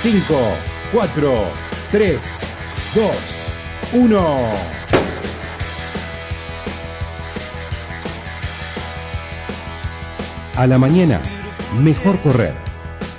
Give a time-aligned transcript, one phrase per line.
[0.00, 0.22] 5,
[0.92, 1.34] 4,
[1.90, 2.20] 3,
[2.94, 3.52] 2,
[3.94, 4.52] 1.
[10.54, 11.20] A la mañana,
[11.82, 12.54] mejor correr.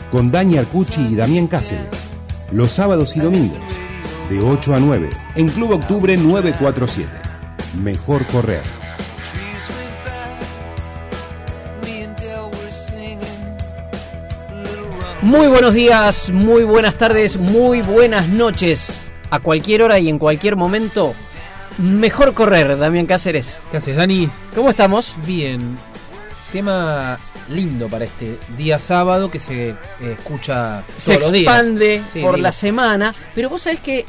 [0.09, 2.07] Con Dani Arcucci y Damián Cáceres.
[2.53, 3.59] Los sábados y domingos,
[4.29, 7.09] de 8 a 9, en Club Octubre 947.
[7.83, 8.78] Mejor correr.
[15.29, 19.03] Muy buenos días, muy buenas tardes, muy buenas noches.
[19.29, 21.13] A cualquier hora y en cualquier momento,
[21.77, 23.61] mejor correr, Damián Cáceres.
[23.69, 24.27] ¿Qué haces, Dani?
[24.55, 25.13] ¿Cómo estamos?
[25.27, 25.77] Bien.
[26.51, 27.15] Tema
[27.47, 31.53] lindo para este día sábado que se eh, escucha Se todos los días.
[31.53, 32.37] expande Sí, por digo.
[32.37, 34.05] la semana, pero vos sabés que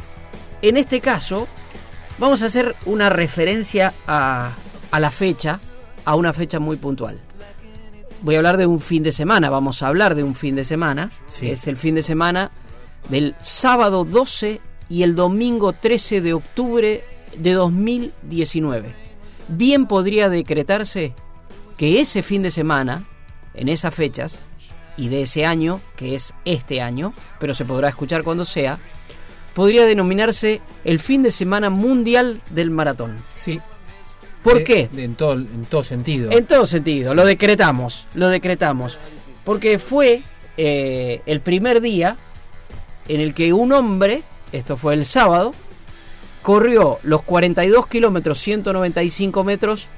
[0.62, 1.46] en este caso
[2.16, 4.52] vamos a hacer una referencia a,
[4.90, 5.60] a la fecha,
[6.06, 7.20] a una fecha muy puntual.
[8.22, 10.64] Voy a hablar de un fin de semana, vamos a hablar de un fin de
[10.64, 11.10] semana.
[11.28, 11.50] Sí.
[11.50, 12.50] Es el fin de semana
[13.08, 17.04] del sábado 12 y el domingo 13 de octubre
[17.36, 18.94] de 2019.
[19.48, 21.14] Bien podría decretarse
[21.78, 23.04] que ese fin de semana,
[23.54, 24.40] en esas fechas,
[24.96, 28.78] y de ese año, que es este año, pero se podrá escuchar cuando sea,
[29.54, 33.16] podría denominarse el fin de semana mundial del maratón.
[33.34, 33.60] Sí.
[34.42, 34.88] ¿Por De- qué?
[34.92, 36.30] de- en, todo, en todo sentido.
[36.32, 38.98] En todo sentido, lo decretamos, lo decretamos.
[39.44, 40.22] Porque fue
[40.56, 42.16] eh, el primer día
[43.08, 45.52] en el que un hombre, esto fue el sábado,
[46.42, 49.88] corrió los 42 kilómetros 195 metros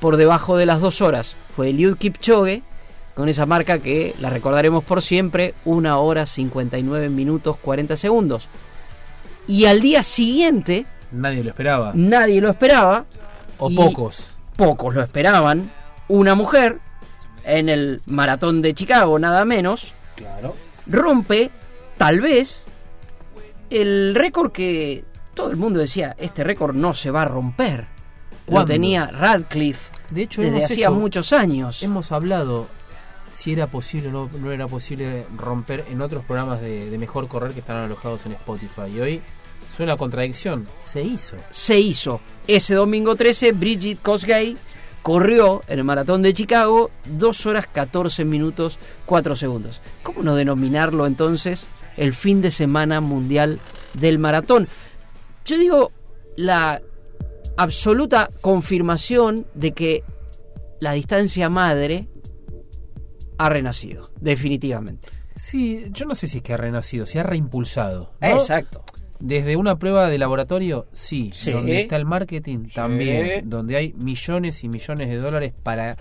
[0.00, 1.36] por debajo de las dos horas.
[1.54, 2.62] Fue Eliud Kipchoge,
[3.14, 8.48] con esa marca que la recordaremos por siempre, 1 hora 59 minutos 40 segundos.
[9.46, 11.92] Y al día siguiente, Nadie lo esperaba.
[11.94, 13.04] nadie lo esperaba,
[13.60, 14.30] O y- pocos.
[14.56, 15.70] pocos lo esperaban,
[16.08, 16.78] una mujer
[17.44, 20.54] en el maratón de Chicago, nada menos, Claro.
[20.86, 21.50] rompe,
[21.96, 22.64] tal vez,
[23.70, 27.86] el récord que todo el mundo decía, este récord no se va a romper.
[28.48, 31.82] Lo tenía Radcliffe De hecho, desde hacía hecho- muchos años.
[31.84, 32.66] Hemos hablado
[33.32, 37.28] si era posible o no, no era posible romper en otros programas de, de Mejor
[37.28, 38.88] Correr que están alojados en Spotify.
[38.92, 39.22] Y hoy
[39.74, 40.66] suena contradicción.
[40.80, 41.36] Se hizo.
[41.50, 42.20] Se hizo.
[42.46, 44.56] Ese domingo 13, Bridget Kosgei
[45.02, 49.80] corrió en el maratón de Chicago 2 horas 14 minutos 4 segundos.
[50.02, 53.60] ¿Cómo no denominarlo entonces el fin de semana mundial
[53.94, 54.68] del maratón?
[55.44, 55.92] Yo digo
[56.36, 56.82] la
[57.56, 60.04] absoluta confirmación de que
[60.80, 62.08] la distancia madre
[63.38, 65.08] ha renacido, definitivamente.
[65.34, 68.12] Sí, yo no sé si es que ha renacido, si ha reimpulsado.
[68.20, 68.28] ¿no?
[68.28, 68.84] Exacto.
[69.20, 71.30] Desde una prueba de laboratorio, sí.
[71.34, 71.52] Sí.
[71.52, 72.74] Donde está el marketing, Sí.
[72.74, 73.48] también.
[73.50, 75.96] Donde hay millones y millones de dólares para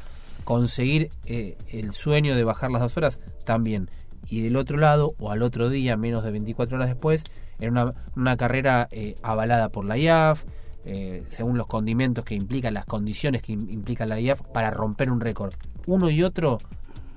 [0.46, 3.90] conseguir eh, el sueño de bajar las dos horas, también.
[4.30, 7.24] Y del otro lado, o al otro día, menos de 24 horas después,
[7.60, 10.46] era una, una carrera eh, avalada por la IAF,
[10.86, 15.12] eh, según los condimentos que implican, las condiciones que im- implica la IAF, para romper
[15.12, 15.54] un récord.
[15.88, 16.60] Uno y otro,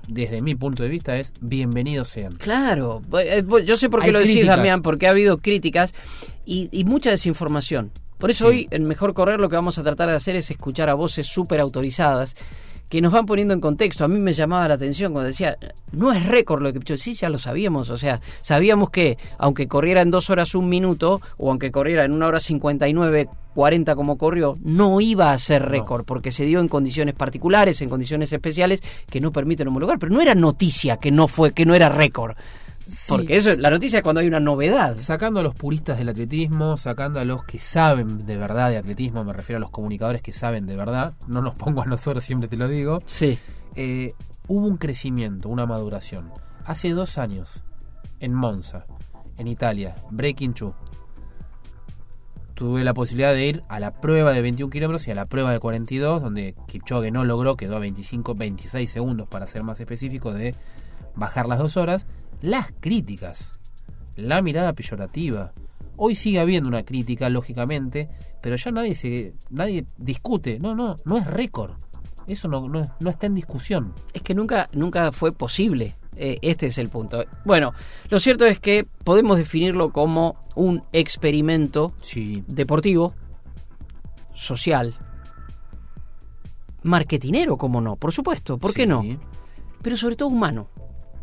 [0.07, 2.35] desde mi punto de vista, es bienvenidos sean.
[2.35, 4.57] Claro, eh, eh, yo sé por qué Hay lo decís, críticas.
[4.57, 5.93] Damián, porque ha habido críticas
[6.45, 7.91] y, y mucha desinformación.
[8.17, 8.55] Por eso Sí.
[8.55, 11.27] hoy, en Mejor Correr, lo que vamos a tratar de hacer es escuchar a voces
[11.27, 12.35] súper autorizadas
[12.89, 14.05] que nos van poniendo en contexto.
[14.05, 15.57] A mí me llamaba la atención cuando decía,
[15.91, 17.89] no es récord lo que yo sí, ya lo sabíamos.
[17.89, 22.11] O sea, sabíamos que aunque corriera en dos horas un minuto o aunque corriera en
[22.11, 26.67] una hora 59, 40 como corrió, no iba a ser récord porque se dio en
[26.67, 29.99] condiciones particulares, en condiciones especiales que no permiten homologar.
[29.99, 32.35] Pero no era noticia que no fue, que no era récord.
[33.07, 34.97] Porque eso, la noticia es cuando hay una novedad.
[34.97, 39.23] Sacando a los puristas del atletismo, sacando a los que saben de verdad de atletismo,
[39.23, 42.47] me refiero a los comunicadores que saben de verdad, no nos pongo a nosotros, siempre
[42.49, 43.37] te lo digo, Sí.
[43.75, 44.13] eh,
[44.47, 46.31] hubo un crecimiento, una maduración.
[46.65, 47.63] Hace dos años,
[48.19, 48.85] en Monza,
[49.37, 50.75] en Italia, Breaking Two,
[52.53, 55.51] tuve la posibilidad de ir a la prueba de 21 kilómetros y a la prueba
[55.51, 60.33] de 42, donde Kipchoge no logró, quedó a 25, 26 segundos para ser más específico,
[60.33, 60.53] de
[61.15, 62.05] bajar las dos horas.
[62.43, 63.53] Las críticas,
[64.17, 65.53] la mirada peyorativa.
[65.95, 68.09] Hoy sigue habiendo una crítica, lógicamente,
[68.41, 70.59] pero ya nadie se nadie discute.
[70.59, 71.75] No, no, no es récord.
[72.27, 73.93] Eso no, no, no está en discusión.
[74.11, 75.95] Es que nunca, nunca fue posible.
[76.17, 77.23] Eh, este es el punto.
[77.45, 77.71] Bueno,
[78.09, 83.13] lo cierto es que podemos definirlo como un experimento Sí, deportivo,
[84.33, 84.95] social,
[86.81, 89.01] marketinero, como no, por supuesto, ¿por qué no?
[89.81, 90.67] Pero sobre todo humano.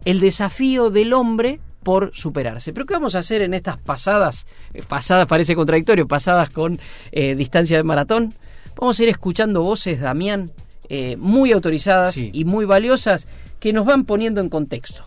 [0.05, 2.73] El desafío del hombre por superarse.
[2.73, 4.47] Pero ¿qué vamos a hacer en estas pasadas?
[4.75, 6.79] eh, Pasadas parece contradictorio, pasadas con
[7.13, 8.35] eh, distancia de maratón.
[8.77, 10.51] Vamos a ir escuchando voces, Damián,
[10.89, 12.31] eh, muy autorizadas Sí.
[12.33, 13.27] y muy valiosas
[13.61, 15.05] que nos van poniendo en contexto.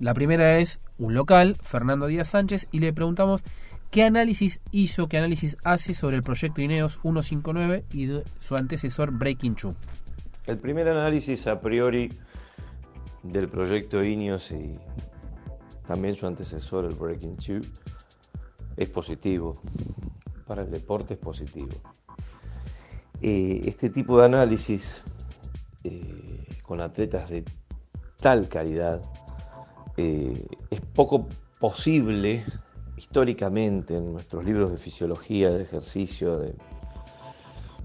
[0.00, 3.42] La primera es un local, Fernando Díaz Sánchez, y le preguntamos
[3.90, 8.08] qué análisis hizo, qué análisis hace sobre el proyecto Ineos 159 y
[8.40, 9.74] su antecesor Breaking Two.
[10.46, 12.12] El primer análisis a priori
[13.24, 14.78] del proyecto Ineos y
[15.84, 17.60] también su antecesor, el Breaking Two,
[18.76, 19.60] es positivo.
[20.46, 21.70] Para el deporte es positivo.
[23.20, 25.02] Eh, este tipo de análisis
[25.82, 27.44] eh, con atletas de
[28.18, 29.00] tal calidad
[29.96, 31.28] eh, es poco
[31.58, 32.44] posible
[32.96, 36.54] históricamente en nuestros libros de fisiología, de ejercicio, de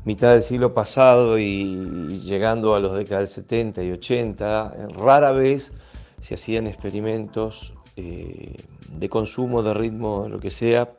[0.06, 5.72] mitad del siglo pasado y, llegando a los décadas del 70 y 80, rara vez
[6.19, 10.92] se hacían experimentos de consumo, de ritmo, lo que sea,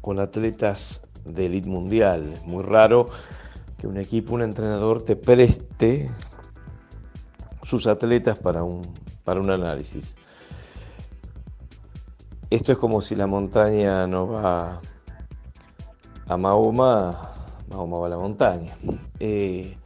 [0.00, 2.32] con atletas de elite mundial.
[2.34, 3.06] Es muy raro
[3.78, 6.10] que un equipo, un entrenador te preste
[7.62, 8.82] sus atletas para un,
[9.24, 10.16] para un análisis.
[12.48, 14.80] Esto es como si la montaña no va
[16.28, 17.35] a Mahoma,
[17.68, 18.76] Mahoma va a la montaña.
[19.18, 19.76] Eh,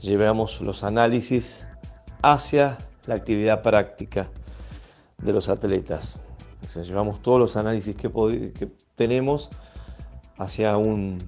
[0.00, 1.66] llevamos los análisis
[2.22, 4.28] hacia la actividad práctica
[5.18, 6.18] de los atletas.
[6.74, 9.50] llevamos todos los análisis que, que tenemos
[10.38, 11.18] hacia un,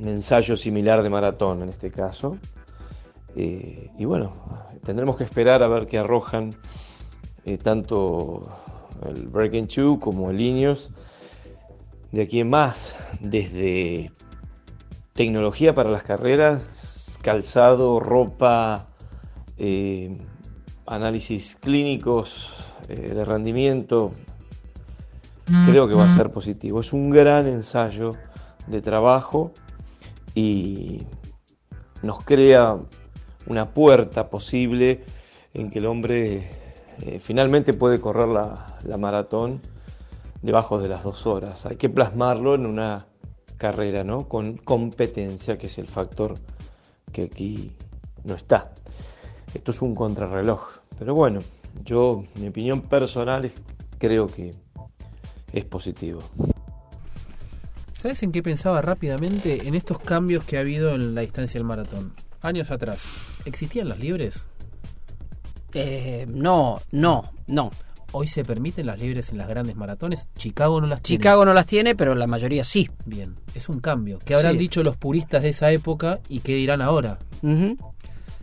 [0.00, 2.38] ensayo similar de maratón en este caso.
[3.36, 4.34] Eh, y bueno,
[4.82, 6.54] tendremos que esperar a ver qué arrojan
[7.44, 8.42] eh, tanto
[9.06, 10.90] el Breaking Two como el Ineos
[12.12, 14.10] de aquí en más, desde
[15.14, 18.88] tecnología para las carreras, calzado, ropa,
[19.58, 20.18] eh,
[20.86, 22.50] análisis clínicos
[22.88, 24.12] de rendimiento,
[25.66, 26.80] creo que va a ser positivo.
[26.80, 28.12] Es un gran ensayo
[28.66, 29.52] de trabajo
[30.34, 31.02] y
[32.02, 32.78] nos crea
[33.46, 35.04] una puerta posible
[35.54, 36.50] en que el hombre
[37.00, 39.60] eh, finalmente puede correr la, la, maratón
[40.42, 41.66] debajo de las dos horas.
[41.66, 43.06] Hay que plasmarlo en una
[43.60, 44.26] carrera, ¿no?
[44.26, 46.36] Con competencia, que es el factor
[47.12, 47.70] que aquí
[48.24, 48.72] no está.
[49.52, 50.62] Esto es un contrarreloj.
[50.98, 51.40] Pero bueno,
[51.84, 53.52] yo, mi opinión personal es,
[53.98, 54.54] creo que
[55.52, 56.22] es positivo.
[57.92, 59.68] ¿Sabes en qué pensaba rápidamente?
[59.68, 62.14] En estos cambios que ha habido en la distancia del maratón.
[62.40, 63.04] Años atrás,
[63.44, 64.46] ¿existían las libres?
[65.74, 67.70] Eh, no, no, no.
[68.12, 70.26] Hoy se permiten las libres en las grandes maratones.
[70.36, 71.18] Chicago no las tiene.
[71.18, 72.90] Chicago no las tiene, pero la mayoría sí.
[73.04, 74.18] Bien, es un cambio.
[74.24, 77.18] ¿Qué habrán dicho los puristas de esa época y qué dirán ahora?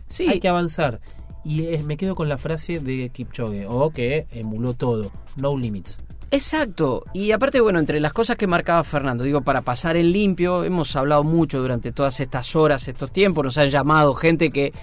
[0.08, 0.26] Sí.
[0.28, 1.00] Hay que avanzar.
[1.44, 6.00] Y me quedo con la frase de Kipchoge, o que emuló todo, no limits.
[6.30, 10.62] Exacto, y aparte, bueno, entre las cosas que marcaba Fernando, digo, para pasar en limpio,
[10.62, 14.74] hemos hablado mucho durante todas estas horas, estos tiempos, nos han llamado gente que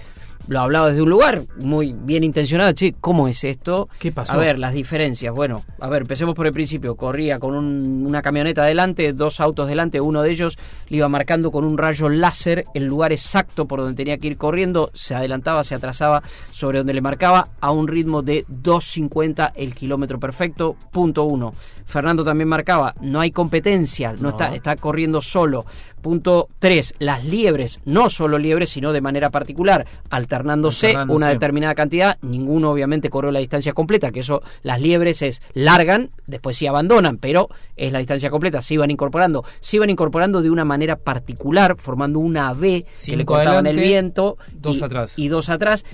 [0.48, 2.72] lo hablaba desde un lugar muy bien intencionado.
[2.72, 3.88] Che, ¿cómo es esto?
[3.98, 4.32] ¿Qué pasó?
[4.32, 5.34] A ver, las diferencias.
[5.34, 6.96] Bueno, a ver, empecemos por el principio.
[6.96, 10.58] Corría con una camioneta adelante, dos autos delante, uno de ellos
[10.88, 14.36] le iba marcando con un rayo láser el lugar exacto por donde tenía que ir
[14.36, 14.90] corriendo.
[14.94, 16.22] Se adelantaba, se atrasaba
[16.52, 20.76] sobre donde le marcaba a un ritmo de 2.50 el kilómetro perfecto.
[20.92, 21.54] Punto uno.
[21.84, 25.64] Fernando también marcaba, no hay competencia, no, Está, está corriendo solo.
[26.00, 26.94] Punto 3.
[26.98, 32.18] Las liebres, no solo liebres, sino de manera particular, alternándose, una determinada cantidad.
[32.22, 37.18] Ninguno obviamente corrió la distancia completa, que eso las liebres es largan, después sí abandonan,
[37.18, 38.62] pero es la distancia completa.
[38.62, 43.24] Se iban incorporando, se iban incorporando de una manera particular, formando una V que le
[43.24, 44.38] cortaban el viento.
[44.52, 45.18] Dos atrás.
[45.18, 45.84] Y dos atrás.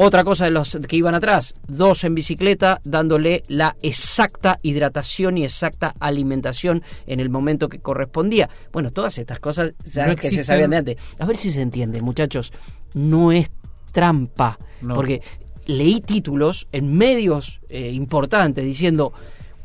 [0.00, 5.44] Otra cosa de los que iban atrás, dos en bicicleta, dándole la exacta hidratación y
[5.44, 8.48] exacta alimentación en el momento que correspondía.
[8.72, 10.96] Bueno, todas estas cosas ya que se sabían de antes.
[11.18, 12.52] A ver si se entiende, muchachos.
[12.94, 13.50] No es
[13.90, 14.56] trampa,
[14.94, 15.20] porque
[15.66, 19.12] leí títulos en medios eh, importantes diciendo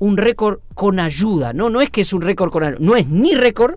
[0.04, 1.70] un récord con ayuda, ¿no?
[1.70, 3.76] No es que es un récord con ayuda, no es ni récord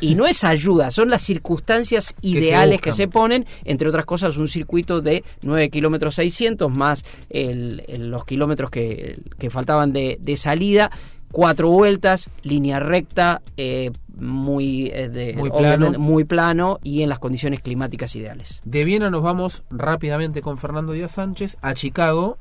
[0.00, 4.46] y no es ayuda, son las circunstancias ideales que se, ponen, entre otras cosas un
[4.46, 9.18] circuito de 9 kilómetros 600 más los kilómetros que,
[9.50, 10.92] faltaban de, salida,
[11.32, 15.98] cuatro vueltas, línea recta, eh, muy, eh, muy, plano.
[15.98, 16.78] muy, plano.
[16.84, 18.60] y en las condiciones climáticas ideales.
[18.64, 22.38] De Viena nos vamos rápidamente con Fernando Díaz Sánchez a Chicago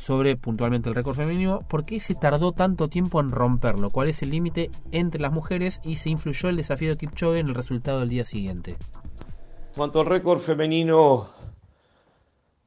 [0.00, 3.90] sobre puntualmente el récord femenino, ¿por qué se tardó tanto tiempo en romperlo?
[3.90, 7.48] ¿Cuál es el límite entre las mujeres y se influyó el desafío de Kipchoge en
[7.48, 8.78] el resultado del día siguiente?
[9.76, 11.28] Cuanto al récord femenino,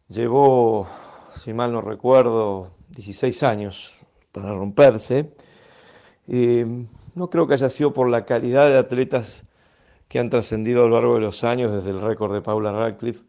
[0.08, 0.88] llevó,
[1.36, 3.94] si mal no recuerdo, 16 años
[4.32, 5.34] para romperse.
[6.28, 6.86] Eh,
[7.16, 9.46] no creo que haya sido por la calidad de atletas
[10.08, 13.26] que han trascendido a lo largo de los años, desde el récord de Paula Radcliffe,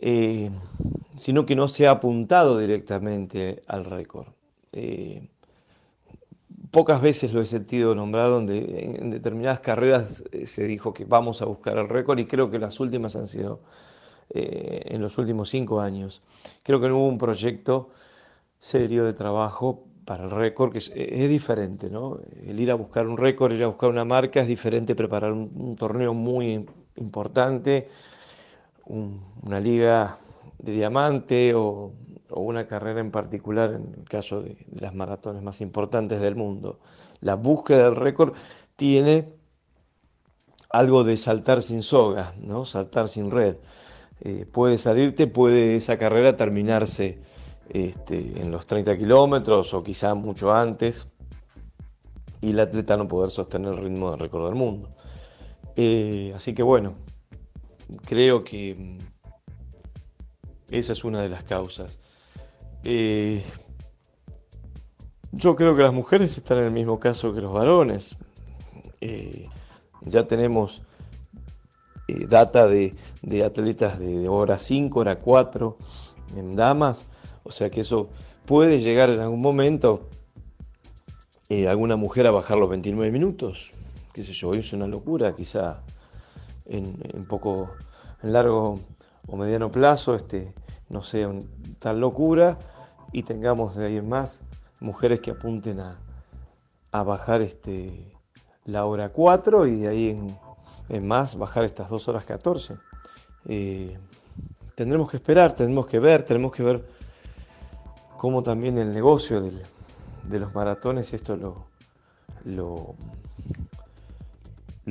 [0.00, 0.50] eh,
[1.16, 4.28] sino que no se ha apuntado directamente al récord.
[4.72, 5.28] Eh,
[6.70, 11.42] pocas veces lo he sentido nombrar donde en determinadas carreras eh, se dijo que vamos
[11.42, 13.60] a buscar el récord y creo que las últimas han sido
[14.30, 16.20] en los últimos cinco años.
[16.62, 17.88] Creo que no hubo un proyecto
[18.60, 22.18] serio de trabajo para el récord, que es, diferente, ¿no?
[22.42, 25.76] El ir a buscar un récord, ir a buscar una marca, es diferente preparar un,
[25.76, 26.64] torneo muy
[26.96, 27.90] importante,
[28.88, 30.18] una liga
[30.58, 31.92] de diamante o,
[32.30, 36.78] una carrera en particular, en el caso de, las maratones más importantes del mundo.
[37.20, 38.34] La búsqueda del récord
[38.76, 39.32] tiene
[40.70, 42.64] algo de saltar sin soga, ¿no?
[42.64, 43.56] saltar sin red.
[44.20, 47.18] Eh, puede salirte, puede esa carrera terminarse
[47.70, 51.06] este, en los 30 kilómetros o quizá mucho antes
[52.40, 54.90] y el atleta no poder sostener el ritmo del récord del mundo.
[55.76, 56.94] Eh, así que bueno,
[58.04, 58.98] creo que mm,
[60.70, 61.98] esa es una de las causas.
[62.84, 63.42] Eh,
[65.32, 68.16] yo creo que las mujeres están en el mismo caso que los varones.
[70.02, 70.82] ya tenemos
[72.08, 72.94] eh, data de,
[73.44, 75.76] atletas de, hora 5, hora 4
[76.36, 77.04] en damas,
[77.42, 78.08] o sea que eso
[78.46, 80.08] puede llegar en algún momento
[81.50, 83.72] eh, alguna mujer a bajar los 29 minutos,
[84.14, 85.82] qué sé yo, es una locura, quizá
[86.68, 87.70] en, poco,
[88.22, 88.80] en largo
[89.26, 90.54] o mediano plazo, este,
[90.88, 91.30] no sea
[91.78, 92.56] tal locura
[93.12, 94.40] y tengamos de ahí en más
[94.80, 95.98] mujeres que apunten a,
[96.92, 98.14] a bajar este,
[98.64, 100.36] la hora 4 y de ahí
[100.88, 102.76] en más bajar estas 2 horas 14.
[103.46, 103.98] Eh,
[104.74, 106.84] tendremos que esperar, tendremos que ver, tenemos que ver
[108.16, 111.36] cómo también el negocio de los maratones esto
[112.44, 112.94] lo,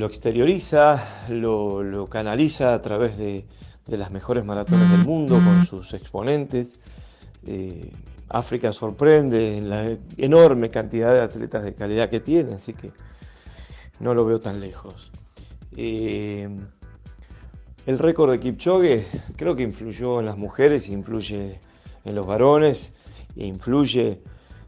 [0.06, 3.46] exterioriza, lo, canaliza a través de,
[3.88, 6.75] las mejores maratones del mundo con sus exponentes.
[7.46, 7.92] Eh,
[8.30, 12.92] África sorprende en la enorme cantidad de atletas de calidad que tiene, así que
[14.00, 15.12] no lo veo tan lejos.
[15.75, 16.50] Eh,
[17.86, 19.06] el récord de Kipchoge
[19.38, 21.62] creo que influyó en las mujeres, influye
[22.04, 22.92] en los varones
[23.38, 24.22] e influye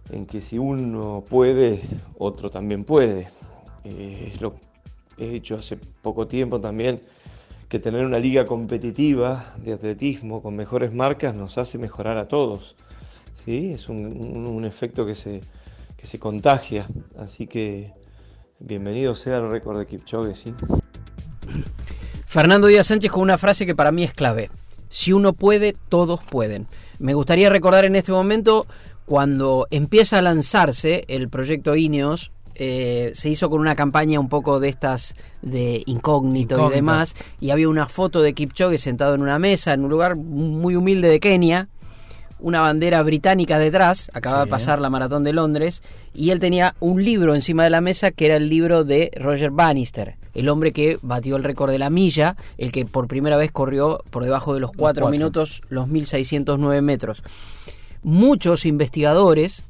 [0.09, 1.81] en que si uno puede,
[2.17, 3.27] otro también puede.
[3.83, 4.55] Eh, es lo
[5.19, 7.01] he dicho hace poco tiempo también,
[7.67, 12.75] que tener una liga competitiva de atletismo con mejores marcas nos hace mejorar a todos.
[13.45, 13.73] ¿sí?
[13.73, 15.41] Es un, efecto que se,
[15.95, 16.88] que se contagia.
[17.17, 17.93] Así que
[18.59, 20.33] bienvenido sea el récord de Kipchoge.
[20.33, 20.53] ¿sí?
[22.25, 24.49] Fernando Díaz Sánchez con una frase que para mí es clave.
[24.89, 26.67] Si uno puede, todos pueden.
[26.97, 28.65] Me gustaría recordar en este momento
[29.05, 34.59] cuando empieza a lanzarse el proyecto Ineos, eh, se hizo con una campaña un poco
[34.59, 39.39] de estas de incógnito y demás, y había una foto de Kipchoge sentado en una
[39.39, 41.69] mesa en un lugar muy humilde de Kenia,
[42.37, 45.81] una bandera británica detrás, acaba de pasar la maratón de Londres,
[46.13, 49.51] y él tenía un libro encima de la mesa que era el libro de Roger
[49.51, 53.53] Bannister, el hombre que batió el récord de la milla, el que por primera vez
[53.53, 57.23] corrió por debajo de los cuatro minutos los 1609 metros.
[58.03, 59.63] Muchos investigadores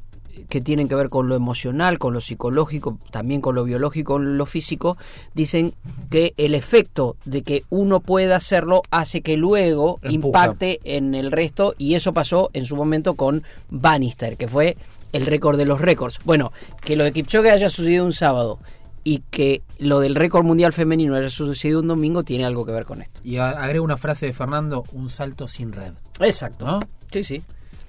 [0.48, 4.38] que tienen que ver con lo emocional, con lo psicológico, también con lo biológico, con
[4.38, 4.98] lo físico,
[5.34, 5.74] dicen
[6.10, 11.76] que el efecto de que uno pueda hacerlo hace que luego impacte en el resto
[11.78, 14.78] y eso pasó en su momento con Bannister, que fue
[15.12, 16.20] el récord de los récords.
[16.24, 18.60] Bueno, que lo de Kipchoge haya sucedido un sábado
[19.04, 22.86] y que lo del récord mundial femenino haya sucedido un domingo tiene algo que ver
[22.86, 23.20] con esto.
[23.24, 25.94] Y agrego una frase de Fernando, un salto sin red.
[26.20, 26.80] Exacto.
[27.12, 27.44] Sí, sí.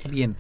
[0.09, 0.37] Bien.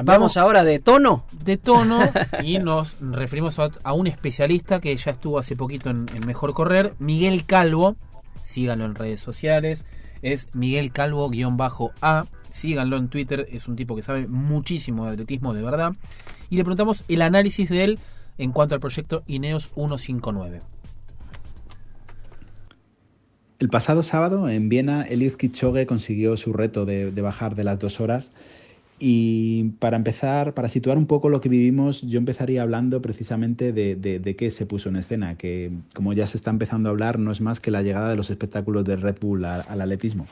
[0.00, 1.24] Vamos ahora de tono.
[1.32, 2.00] De tono
[2.42, 7.44] y nos referimos a, un especialista que ya estuvo hace poquito en, Mejor Correr, Miguel
[7.44, 7.96] Calvo.
[8.42, 9.84] Síganlo en redes sociales.
[10.22, 12.26] Es Miguel Calvo-A.
[12.50, 13.46] Síganlo en Twitter.
[13.50, 15.92] Es un tipo que sabe muchísimo de atletismo de verdad.
[16.48, 17.98] Y le preguntamos el análisis de él
[18.38, 20.60] en cuanto al proyecto Ineos 159.
[23.58, 28.00] El pasado sábado en Viena, Eliud Kipchoge consiguió su reto de bajar de las dos
[28.00, 28.32] horas
[29.04, 33.96] y para empezar, para situar un poco lo que vivimos, yo empezaría hablando precisamente de,
[33.96, 37.32] de, qué se puso en escena, que como ya se está empezando a hablar, no
[37.32, 40.28] es más que la llegada de los espectáculos de Red Bull al, atletismo.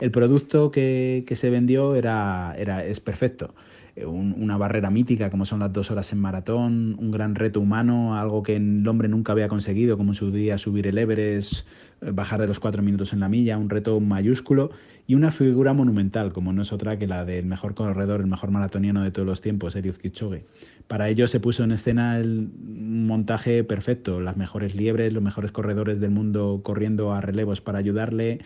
[0.00, 3.54] El producto que, que se vendió era, era, es perfecto.
[3.98, 8.16] Eh, una barrera mítica como son las dos horas en maratón, un gran reto humano,
[8.16, 11.66] algo que el hombre nunca había conseguido, como en su día subir el Everest,
[12.00, 14.70] eh, bajar de los cuatro minutos en la milla, un reto mayúsculo
[15.08, 18.52] y una figura monumental, como no es otra que la del mejor corredor, el mejor
[18.52, 20.44] maratoniano de todos los tiempos, Eliud Kipchoge.
[20.86, 25.98] Para ello se puso en escena el montaje perfecto, las mejores liebres, los mejores corredores
[25.98, 28.40] del mundo corriendo a relevos para ayudarle,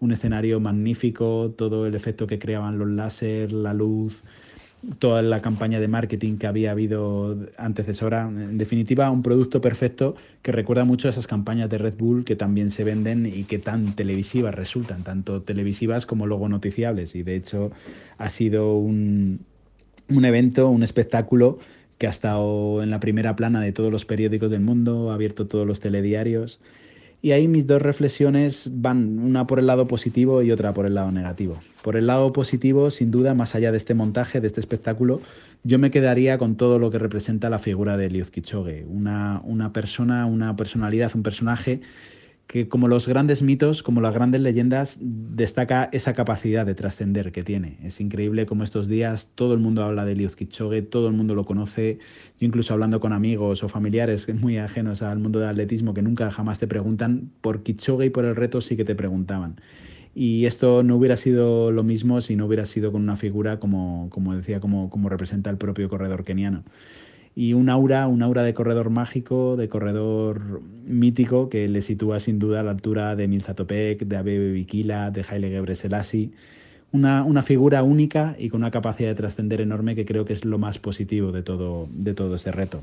[0.00, 4.22] un escenario magnífico, todo el efecto que creaban los láser, la luz,
[4.98, 8.28] toda la campaña de marketing que había habido antecesora.
[8.28, 12.36] En definitiva, un producto perfecto que recuerda mucho a esas campañas de Red Bull que
[12.36, 17.14] también se venden y que tan televisivas resultan, tanto televisivas como luego noticiables.
[17.14, 17.70] Y de hecho
[18.18, 19.40] ha sido un,
[20.08, 21.58] un evento, un espectáculo
[21.98, 25.48] que ha estado en la primera plana de todos los periódicos del mundo, ha abierto
[25.48, 26.60] todos los telediarios
[27.20, 30.94] y ahí mis dos reflexiones van una por el lado positivo y otra por el
[30.94, 31.60] lado negativo.
[31.82, 35.20] Por el lado positivo, sin duda, más allá de este montaje, de este espectáculo,
[35.64, 39.72] yo me quedaría con todo lo que representa la figura de Eliud Kichogue, una, una
[39.72, 41.80] persona, una personalidad, un personaje
[42.48, 47.44] que como los grandes mitos, como las grandes leyendas, destaca esa capacidad de trascender que
[47.44, 47.76] tiene.
[47.84, 51.34] Es increíble como estos días todo el mundo habla de Eliud Kipchoge, todo el mundo
[51.34, 51.98] lo conoce.
[52.40, 56.30] Yo incluso hablando con amigos o familiares muy ajenos al mundo del atletismo que nunca
[56.30, 59.60] jamás te preguntan por Kipchoge y por el reto sí que te preguntaban.
[60.14, 64.08] Y esto no hubiera sido lo mismo si no hubiera sido con una figura como,
[64.08, 66.64] como decía, como, como representa el propio corredor keniano
[67.38, 72.40] y un aura, un aura de corredor mágico, de corredor mítico que le sitúa sin
[72.40, 76.32] duda a la altura de Milzatopek, de Abebe Bikila, de Haile Gebrselassie.
[76.90, 80.44] Una, una figura única y con una capacidad de trascender enorme que creo que es
[80.44, 82.82] lo más positivo de todo, de todo ese reto.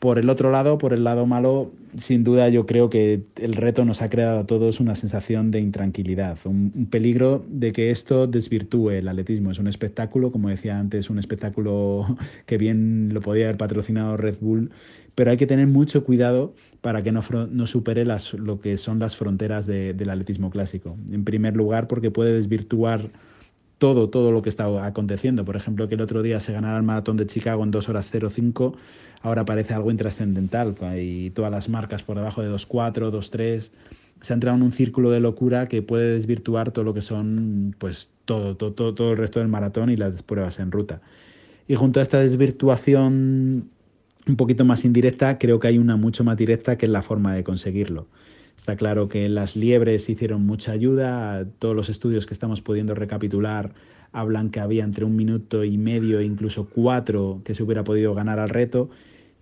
[0.00, 3.84] Por el otro lado, por el lado malo, sin duda yo creo que el reto
[3.84, 8.92] nos ha creado a todos una sensación de intranquilidad, un, peligro de que esto desvirtúe
[8.92, 9.50] el atletismo.
[9.50, 12.16] Es un espectáculo, como decía antes, un espectáculo
[12.46, 14.70] que bien lo podía haber patrocinado Red Bull,
[15.14, 19.00] pero hay que tener mucho cuidado para que no, no supere las, lo que son
[19.00, 20.96] las fronteras del atletismo clásico.
[21.10, 23.10] En primer lugar, porque puede desvirtuar
[23.76, 25.44] todo, todo lo que está aconteciendo.
[25.44, 28.10] Por ejemplo, que el otro día se ganara el maratón de Chicago en 2 horas
[28.10, 28.76] 05
[29.22, 33.70] ahora parece algo intrascendental y todas las marcas por debajo de 2.4, 2.3
[34.20, 37.74] se ha entrado en un círculo de locura que puede desvirtuar todo lo que son
[37.78, 41.00] pues todo, todo, todo el resto del maratón y las pruebas en ruta.
[41.66, 43.70] Y junto a esta desvirtuación
[44.26, 47.34] un poquito más indirecta, creo que hay una mucho más directa que es la forma
[47.34, 48.06] de conseguirlo.
[48.56, 53.72] Está claro que las liebres hicieron mucha ayuda, todos los estudios que estamos pudiendo recapitular
[54.12, 58.12] hablan que había entre un minuto y medio e incluso cuatro que se hubiera podido
[58.14, 58.90] ganar al reto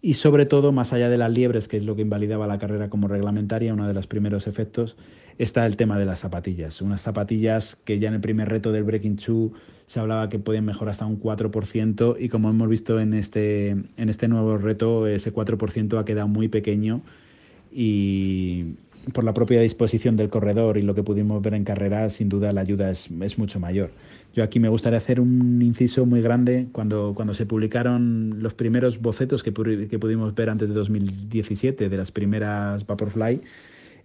[0.01, 2.89] y sobre todo, más allá de las liebres, que es lo que invalidaba la carrera
[2.89, 4.97] como reglamentaria, uno de los primeros efectos,
[5.39, 6.81] está el tema de las zapatillas.
[6.83, 9.53] Unas zapatillas que ya en el primer reto del Breaking Two
[9.87, 14.09] se hablaba que podían mejorar hasta un 4% y como hemos visto en este, en
[14.09, 17.03] este nuevo reto, ese 4% ha quedado muy pequeño
[17.73, 18.75] y
[19.13, 22.53] por la propia disposición del corredor y lo que pudimos ver en carrera, sin duda
[22.53, 23.91] la ayuda es, es mucho mayor.
[24.38, 29.01] Yo aquí me gustaría hacer un inciso muy grande cuando, cuando se publicaron los primeros
[29.03, 33.40] bocetos que, que pudimos ver antes de 2017 de las primeras Vaporfly.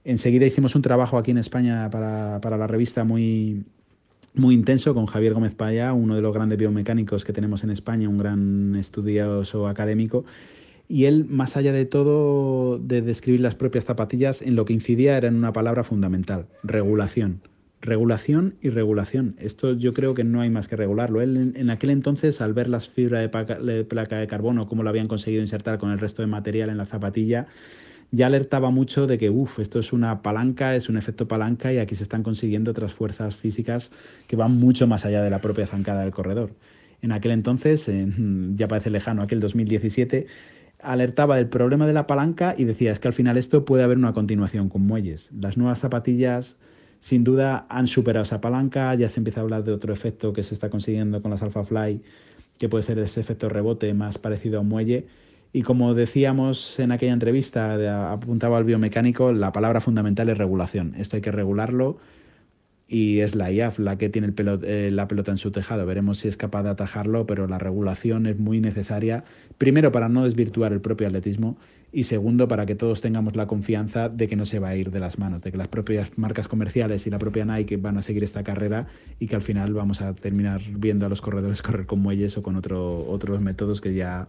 [0.04, 3.64] Enseguida hicimos un trabajo aquí en España para, para la revista muy,
[4.34, 8.10] muy intenso con Javier Gómez Paya, uno de los grandes biomecánicos que tenemos en España,
[8.10, 10.26] un gran estudioso académico.
[10.90, 15.16] Y él, más allá de todo, de describir las propias zapatillas, en lo que incidía
[15.16, 17.53] era en una palabra fundamental, regulación
[17.84, 19.36] regulación y regulación.
[19.40, 21.22] Esto yo creo que no hay más que regularlo.
[21.22, 25.10] Él en, aquel entonces, al ver las fibras de placa, de carbono, cómo lo habían
[25.10, 27.48] conseguido insertar con el resto de material en la zapatilla,
[28.12, 31.80] ya alertaba mucho de que, uff, esto es una palanca, es un efecto palanca y
[31.80, 33.92] aquí se están consiguiendo otras fuerzas físicas
[34.28, 36.52] que van mucho más allá de la propia zancada del corredor.
[37.02, 37.92] En aquel entonces,
[38.56, 40.28] ya parece lejano, aquel 2017,
[40.80, 43.98] alertaba del problema de la palanca y decía, es que al final esto puede haber
[43.98, 45.30] una continuación con muelles.
[45.38, 46.58] Las nuevas zapatillas
[47.04, 50.42] sin duda han superado esa palanca, ya se empieza a hablar de otro efecto que
[50.42, 52.02] se está consiguiendo con las Alpha Fly,
[52.58, 55.06] que puede ser ese efecto rebote más parecido a un muelle.
[55.52, 60.96] Y como decíamos en aquella entrevista, apuntaba al biomecánico, la palabra fundamental es regulación.
[60.98, 61.98] Esto hay que regularlo
[62.88, 65.86] y es la IAF la que tiene eh, la pelota en su tejado.
[65.86, 69.26] Veremos si es capaz de atajarlo, pero la regulación es muy necesaria,
[69.58, 71.58] primero para no desvirtuar el propio atletismo
[71.96, 74.90] y segundo, para que todos tengamos la confianza de que no se va a ir
[74.90, 78.02] de las manos, de que las propias marcas comerciales y la propia Nike van a
[78.02, 78.88] seguir esta carrera
[79.20, 82.42] y que al final vamos a terminar viendo a los corredores correr con muelles o
[82.42, 84.28] con otro, otros métodos que ya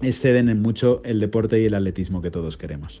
[0.00, 3.00] exceden en mucho el deporte y el atletismo que todos queremos.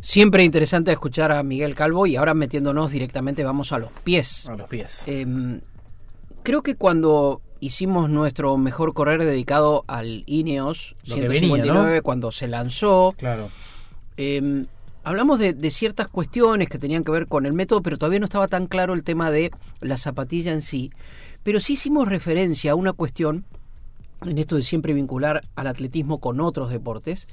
[0.00, 4.46] Siempre interesante escuchar a Miguel Calvo y ahora metiéndonos directamente vamos a los pies.
[4.46, 5.02] A los pies.
[5.06, 5.60] Em,
[6.44, 13.14] creo que cuando hicimos nuestro mejor correr dedicado al Ineos 159 cuando se lanzó.
[13.16, 13.48] Claro.
[14.18, 14.66] Em,
[15.02, 18.48] hablamos de, ciertas cuestiones que tenían que ver con el método, pero todavía no estaba
[18.48, 19.50] tan claro el tema de
[19.80, 20.90] la zapatilla en sí.
[21.42, 23.46] Pero sí hicimos referencia a una cuestión,
[24.26, 27.28] en esto de siempre vincular al atletismo con otros deportes,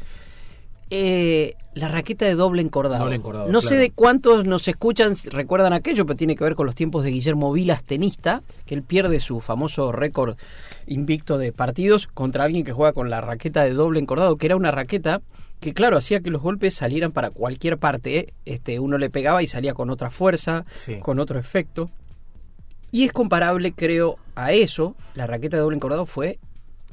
[0.94, 3.06] Eh, la raqueta de doble encordado.
[3.06, 6.66] Doble encordado, no sé de cuántos nos escuchan, recuerdan aquello, pero tiene que ver con
[6.66, 10.36] los tiempos de Guillermo Vilas, tenista, que él pierde su famoso récord
[10.88, 14.58] invicto de partidos contra alguien que juega con la raqueta de doble encordado, que era
[14.58, 15.22] una raqueta
[15.62, 18.18] que claro, hacía que los golpes salieran para cualquier parte.
[18.18, 18.34] ¿eh?
[18.46, 21.00] Este, uno le pegaba y salía con otra fuerza, Sí.
[21.00, 21.90] con otro efecto.
[22.92, 24.96] Y es comparable, creo, a eso.
[25.16, 26.38] La raqueta de doble encordado fue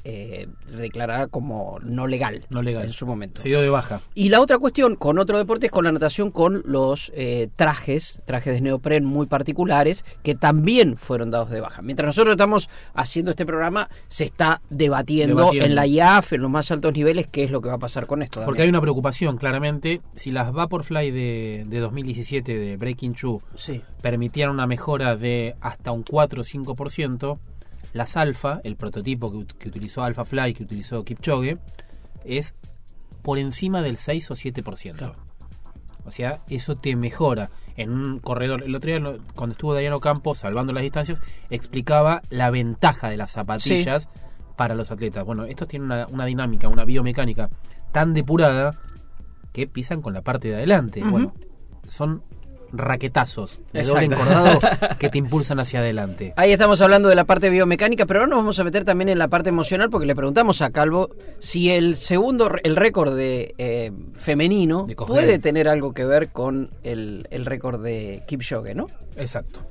[0.03, 2.85] eh, declarada como no legal, No legal.
[2.85, 3.41] en su momento.
[3.41, 4.01] Se dio de baja.
[4.15, 8.21] Y la otra cuestión con otro deporte es con la natación con los eh, trajes,
[8.25, 11.81] trajes de neopren muy particulares, que también fueron dados de baja.
[11.81, 15.65] Mientras nosotros estamos haciendo este programa, se está debatiendo, Debatiendo.
[15.65, 18.07] en la IAF, en los más altos niveles, qué es lo que va a pasar
[18.07, 18.43] con esto.
[18.45, 20.01] Porque hay una preocupación, claramente.
[20.15, 23.81] Si las Vaporfly de, de 2017 de Breaking Two Sí.
[24.01, 27.39] permitían una mejora de hasta un 4 o 5%,
[27.93, 31.57] las Alpha, el prototipo que, ut- que utilizó Alpha Fly, que utilizó Kipchoge,
[32.25, 32.53] es
[33.21, 34.95] por encima del 6 o 7%.
[34.95, 35.15] Claro.
[36.05, 37.49] O sea, eso te mejora.
[37.75, 42.49] En un corredor, el otro día cuando estuvo Dayano Campos, salvando las distancias, explicaba la
[42.49, 44.09] ventaja de las zapatillas
[44.57, 45.23] para los atletas.
[45.23, 47.49] Bueno, estos tienen una, una dinámica, una biomecánica
[47.91, 48.77] tan depurada
[49.53, 51.01] que pisan con la parte de adelante.
[51.11, 51.33] Bueno,
[51.87, 52.23] son
[52.71, 54.01] raquetazos de Exacto.
[54.01, 54.59] doble encordado
[54.99, 56.33] que te impulsan hacia adelante.
[56.35, 59.17] Ahí estamos hablando de la parte biomecánica, pero ahora nos vamos a meter también en
[59.17, 63.91] la parte emocional porque le preguntamos a Calvo si el segundo, el récord de eh,
[64.15, 68.87] femenino De puede tener algo que ver con el, el récord de Kipchoge, ¿no?
[69.17, 69.61] Exacto.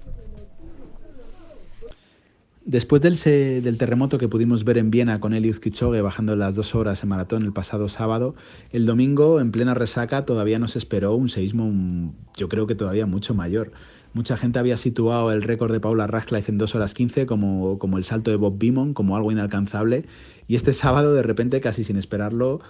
[2.68, 6.54] Después del, se- del terremoto que pudimos ver en Viena con Eliud Kipchoge bajando las
[6.54, 8.35] dos horas en maratón el pasado sábado,
[8.72, 13.35] el domingo, en plena resaca, todavía nos esperó un seísmo, yo creo que todavía mucho
[13.35, 13.72] mayor.
[14.12, 17.96] Mucha gente había situado el récord de Paula Radcliffe en 2 horas 15 como, como
[17.96, 20.04] el salto de Bob Beamon, como algo inalcanzable.
[20.46, 22.61] Y este sábado, de repente, casi sin esperarlo,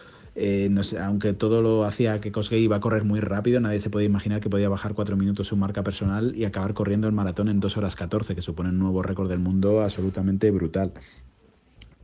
[0.41, 0.71] eh,
[1.01, 4.41] aunque todo lo hacía que Kosgei iba a correr muy rápido, nadie se podía imaginar
[4.41, 7.77] que podía bajar cuatro minutos su marca personal y acabar corriendo el maratón en 2
[7.77, 10.93] horas 14, que supone un nuevo récord del mundo absolutamente brutal.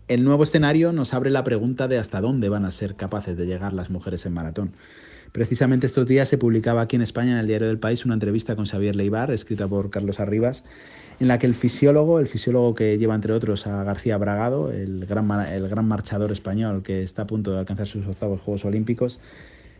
[0.09, 3.47] El nuevo escenario nos abre la pregunta de hasta dónde van a ser capaces de
[3.47, 4.73] llegar las mujeres en maratón.
[5.31, 8.57] Precisamente estos días se publicaba aquí en España, en el Diario del País, una entrevista
[8.57, 10.65] con Xavier Leibar, escrita por Carlos Arribas,
[11.21, 15.07] en la que el fisiólogo, el fisiólogo que lleva entre otros a García Bragado, el
[15.07, 19.21] gran, el gran marchador español que está a punto de alcanzar sus octavos Juegos Olímpicos,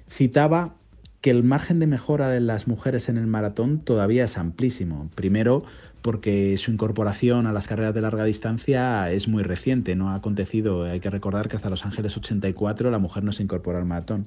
[0.09, 0.75] citaba
[1.21, 5.09] que el margen de mejora de las mujeres en el maratón todavía es amplísimo.
[5.15, 5.65] Primero,
[6.03, 10.85] porque su incorporación a las carreras de larga distancia es muy reciente, no ha acontecido.
[10.85, 14.27] Hay que recordar que hasta Los Ángeles 84 la mujer no se incorporó al maratón.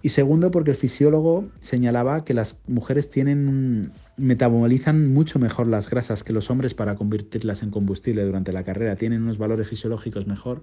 [0.00, 6.22] Y segundo, porque el fisiólogo señalaba que las mujeres tienen metabolizan mucho mejor las grasas
[6.22, 10.62] que los hombres para convertirlas en combustible durante la carrera, tienen unos valores fisiológicos mejor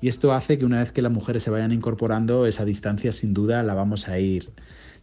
[0.00, 3.34] y esto hace que una vez que las mujeres se vayan incorporando, esa distancia sin
[3.34, 4.50] duda la vamos a ir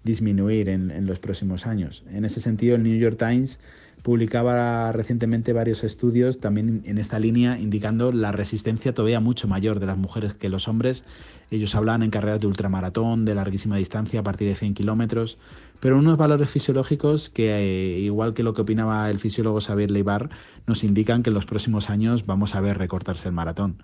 [0.03, 2.03] disminuir en, en los próximos años.
[2.11, 3.59] En ese sentido, el New York Times
[4.01, 9.85] publicaba recientemente varios estudios también en esta línea indicando la resistencia todavía mucho mayor de
[9.85, 11.03] las mujeres que los hombres.
[11.51, 15.37] Ellos hablan en carreras de ultramaratón, de larguísima distancia a partir de 100 kilómetros,
[15.81, 20.29] pero unos valores fisiológicos que, eh, igual que lo que opinaba el fisiólogo Xavier Leibar,
[20.65, 23.83] nos indican que en los próximos años vamos a ver recortarse el maratón.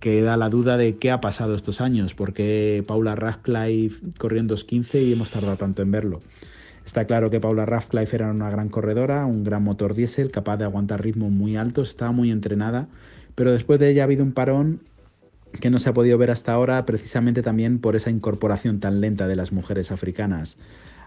[0.00, 5.02] Queda la duda de qué ha pasado estos años, porque Paula Radcliffe corrió en 2.15
[5.02, 6.20] y hemos tardado tanto en verlo.
[6.84, 10.64] Está claro que Paula Radcliffe era una gran corredora, un gran motor diésel, capaz de
[10.64, 12.88] aguantar ritmos muy altos, estaba muy entrenada,
[13.34, 14.80] pero después de ella ha habido un parón
[15.60, 19.26] que no se ha podido ver hasta ahora, precisamente también por esa incorporación tan lenta
[19.28, 20.56] de las mujeres africanas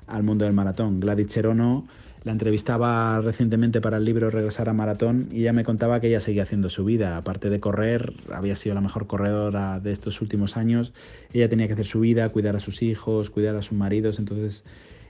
[0.08, 1.00] al mundo del maratón.
[1.00, 1.88] Gladys Cherono
[2.24, 6.20] la entrevistaba recientemente para el libro Regresar a Maratón y ella me contaba que ella
[6.20, 7.18] seguía haciendo su vida.
[7.18, 10.94] Aparte de correr, había sido la mejor corredora de estos últimos años.
[11.34, 14.20] Ella tenía que hacer su vida, cuidar a sus hijos, cuidar a sus maridos.
[14.20, 14.64] Entonces,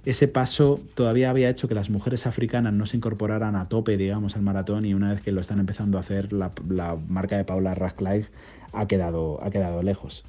[0.05, 4.37] ese paso todavía había hecho que las mujeres africanas no se incorporaran a tope, digamos,
[4.37, 7.43] al maratón y una vez que lo están empezando a hacer, la, la marca de
[7.43, 8.29] Paula Radcliffe
[8.73, 10.23] ha quedado, ha quedado lejos.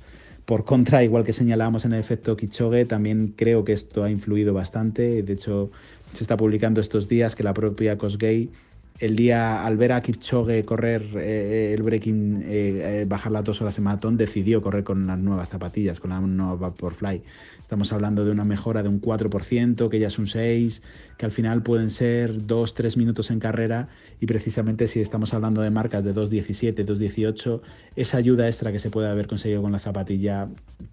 [0.45, 4.53] Por contra, igual que señalábamos en el efecto Kichoge, también creo que esto ha influido
[4.53, 5.23] bastante.
[5.23, 5.71] De hecho,
[6.13, 8.51] se está publicando estos días que la propia Kosgei,
[8.99, 13.61] el día al ver a Kipchoge correr eh, el breaking, eh, eh, bajar las dos
[13.61, 17.23] horas en maratón, decidió correr con las nuevas zapatillas, con la nueva Vaporfly.
[17.61, 20.81] Estamos hablando de una mejora de un 4%, que ya es un 6%,
[21.17, 23.89] que al final pueden ser 2-3 minutos en carrera
[24.23, 27.61] y precisamente si estamos hablando de marcas de 2.17, 2.18,
[27.97, 30.49] esa ayuda extra que se puede haber conseguido con la zapatilla,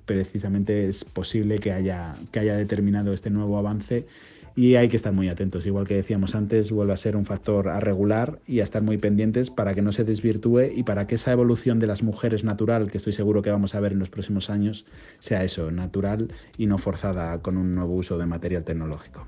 [0.08, 4.08] precisamente es posible que haya, que haya determinado este nuevo avance
[4.56, 5.68] y hay que estar muy atentos.
[5.68, 8.98] Igual que decíamos antes, vuelve a ser un factor a regular y a estar muy
[8.98, 12.90] pendientes para que no se desvirtúe y para que esa evolución de las mujeres natural,
[12.90, 14.88] que estoy seguro que vamos a ver en los próximos años,
[15.20, 19.28] sea eso, natural y no forzada con un nuevo uso de material tecnológico.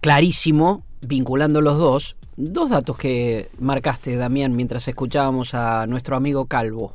[0.00, 6.94] Clarísimo, vinculando los dos, dos datos que marcaste, Damián, mientras escuchábamos a nuestro amigo Calvo.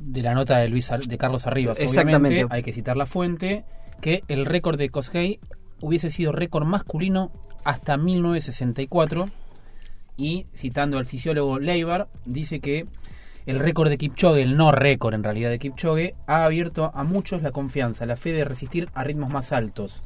[0.00, 2.28] De la nota de Luis de Carlos Arribas, Exactamente.
[2.28, 3.64] obviamente, hay que citar la fuente,
[4.00, 5.40] que el récord de Koshei
[5.80, 7.30] hubiese sido récord masculino
[7.64, 9.28] hasta 1964
[10.16, 12.86] y citando al fisiólogo Leibar dice que
[13.46, 17.42] el récord de Kipchoge, el no récord en realidad de Kipchoge, ha abierto a muchos
[17.42, 20.02] la confianza, la fe de resistir a ritmos más altos.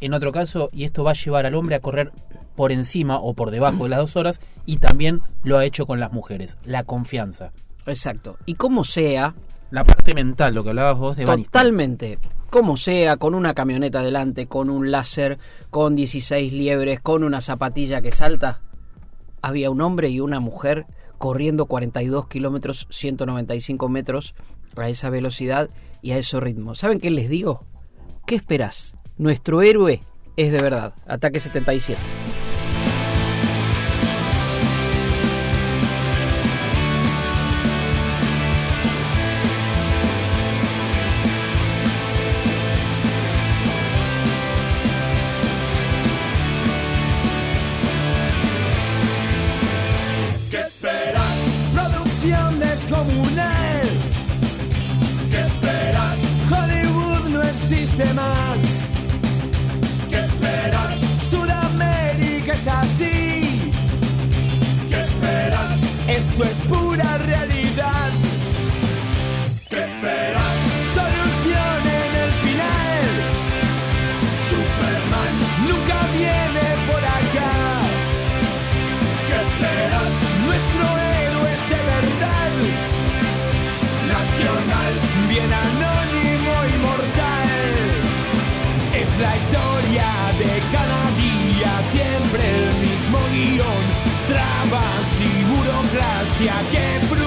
[0.00, 2.12] En otro caso, y esto va a llevar al hombre a correr
[2.54, 6.00] por encima o por debajo de las dos horas, y también lo ha hecho con
[6.00, 7.52] las mujeres, la confianza.
[7.86, 8.36] Exacto.
[8.46, 9.34] Y como sea,
[9.70, 11.24] La parte mental, lo que hablabas vos de.
[11.24, 12.18] Totalmente.
[12.50, 15.38] Como sea, con una camioneta delante, con un láser,
[15.70, 18.60] con 16 liebres, con una zapatilla que salta,
[19.42, 20.86] había un hombre y una mujer
[21.18, 24.34] corriendo 42 kilómetros, 195 metros
[24.76, 25.68] a esa velocidad
[26.02, 26.76] y a ese ritmo.
[26.76, 27.64] ¿Saben qué les digo?
[28.26, 28.95] ¿Qué esperás?
[29.18, 30.02] Nuestro héroe
[30.36, 30.92] es de verdad.
[31.06, 31.98] Ataque 77.
[95.96, 97.25] Burocracia, qué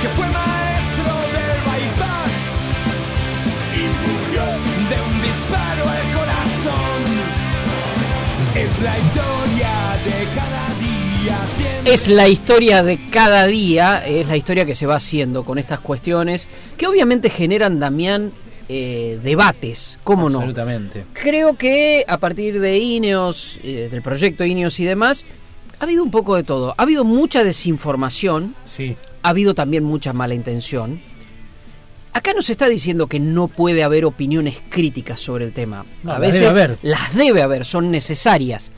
[0.00, 2.34] que fue maestro del bypass
[3.76, 4.44] y murió
[4.88, 7.02] de un disparo al corazón.
[8.54, 11.38] Es la historia de cada día.
[11.56, 15.58] siempre Es la historia de cada día, es la historia que se va haciendo con
[15.58, 18.32] estas cuestiones, que obviamente generan, Damián,
[18.68, 20.38] eh, debates, ¿cómo no?
[20.38, 21.04] Absolutamente.
[21.12, 25.24] Creo que a partir de Ineos, eh, del proyecto Ineos y demás,
[25.78, 26.74] ha habido un poco de todo.
[26.78, 28.96] Ha habido mucha desinformación, Sí.
[29.22, 31.00] Ha habido también mucha mala intención.
[32.12, 35.84] Acá nos está diciendo que no puede haber opiniones críticas sobre el tema.
[36.02, 36.78] No, a las veces debe haber.
[36.82, 38.72] las debe haber, son necesarias.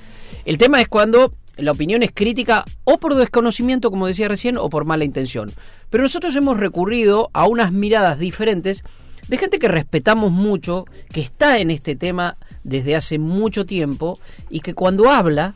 [0.44, 4.68] El tema es cuando la opinión es crítica o por desconocimiento, como decía recién, o
[4.68, 5.50] por mala intención.
[5.90, 8.82] Pero nosotros hemos recurrido a unas miradas diferentes
[9.28, 14.18] de gente que respetamos mucho, que está en este tema desde hace mucho tiempo
[14.50, 15.54] y que cuando habla,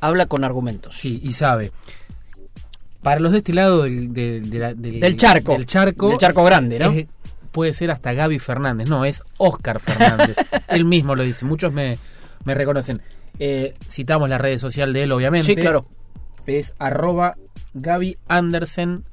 [0.00, 0.96] habla con argumentos.
[0.96, 1.72] Sí, y sabe.
[3.02, 5.52] Para los de este lado del, del, de la- del- Del charco.
[5.52, 6.90] del charco, Del charco grande, ¿no?
[6.90, 7.06] es-
[7.52, 8.88] puede ser hasta Gaby Fernández.
[8.90, 10.36] No, es Oscar Fernández.
[10.68, 11.44] él mismo lo dice.
[11.44, 11.98] Muchos me,
[12.44, 13.00] me reconocen.
[13.38, 15.46] Eh, citamos la red social de él, obviamente.
[15.46, 15.84] Sí, claro.
[16.46, 17.34] Es arroba
[17.74, 19.04] Gaby Andersen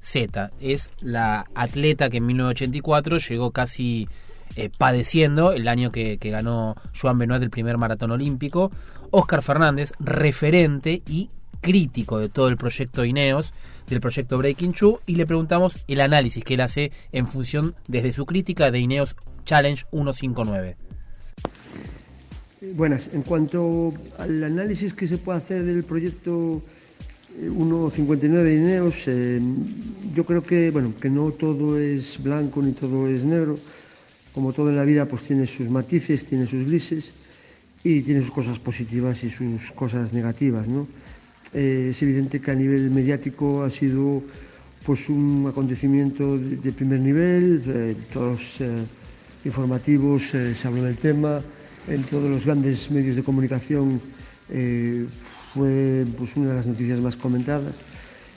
[0.00, 0.50] Z.
[0.60, 4.08] Es la atleta que en 1984 llegó casi
[4.56, 8.70] eh, padeciendo el año que, que ganó Joan Benoit el primer maratón olímpico.
[9.10, 11.28] Oscar Fernández, referente y
[11.66, 13.52] crítico de todo el proyecto Ineos,
[13.88, 18.12] del proyecto Breaking Two, y le preguntamos el análisis que él hace en función desde
[18.12, 20.76] su crítica de Ineos Challenge 159.
[22.76, 26.62] Buenas, en cuanto al análisis que se puede hacer del proyecto
[27.36, 29.40] eh, 1.59 de Ineos, eh,
[30.14, 33.58] yo creo que, bueno, que no todo es blanco ni todo es negro.
[34.32, 37.12] Como todo en la vida, pues tiene sus matices, tiene sus grises
[37.82, 40.86] y tiene sus cosas positivas y sus cosas negativas, ¿no?
[41.54, 44.22] Eh, es evidente que a nivel mediático ha sido
[44.84, 48.84] pues un acontecimiento de, primer nivel, eh, todos los eh,
[49.44, 51.40] informativos eh, se habló del tema,
[51.88, 54.00] en todos los grandes medios de comunicación
[55.54, 57.74] fue pues, una de las noticias más comentadas.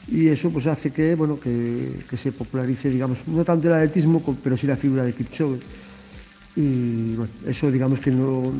[0.08, 4.24] Y eso pues hace que bueno que, que se popularice digamos no tanto el atletismo
[4.43, 5.60] pero sí la figura de Kipchoge.
[6.56, 8.52] Y bueno, eso digamos que no-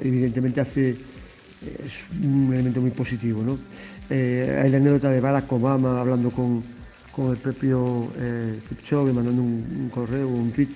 [0.00, 0.96] evidentemente hace
[1.60, 3.58] es un elemento muy positivo ¿no?
[4.08, 6.62] Eh, hay la anécdota de Barack Obama hablando con,
[7.12, 10.68] con el propio eh, Kipchoge mandando un, correo o un tweet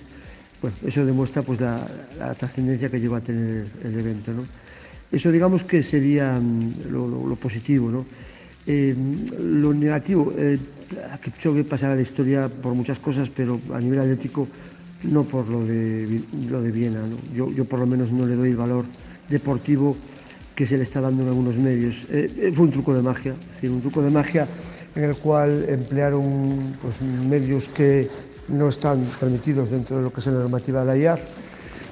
[0.61, 1.87] bueno, eso demuestra pues la,
[2.19, 4.45] la trascendencia que llegó a tener el evento ¿no?
[5.11, 8.05] eso digamos que sería mm, lo, positivo ¿no?
[8.67, 8.95] Eh,
[9.41, 10.59] lo negativo, eh,
[11.13, 14.49] a Kipchoge pasará la historia por muchas cosas, pero a nivel atlético
[15.03, 17.01] no por lo de, lo de Viena.
[17.01, 17.17] ¿no?
[17.35, 18.87] Yo, yo por lo menos no le doy el valor
[19.29, 19.97] deportivo
[20.55, 22.07] que se le está dando en algunos medios.
[22.11, 24.47] Eh, eh, fue un truco de magia, es un truco de magia
[24.95, 28.09] en el cual emplearon pues, medios que
[28.49, 31.21] no están permitidos dentro de lo que es la normativa de la IAF.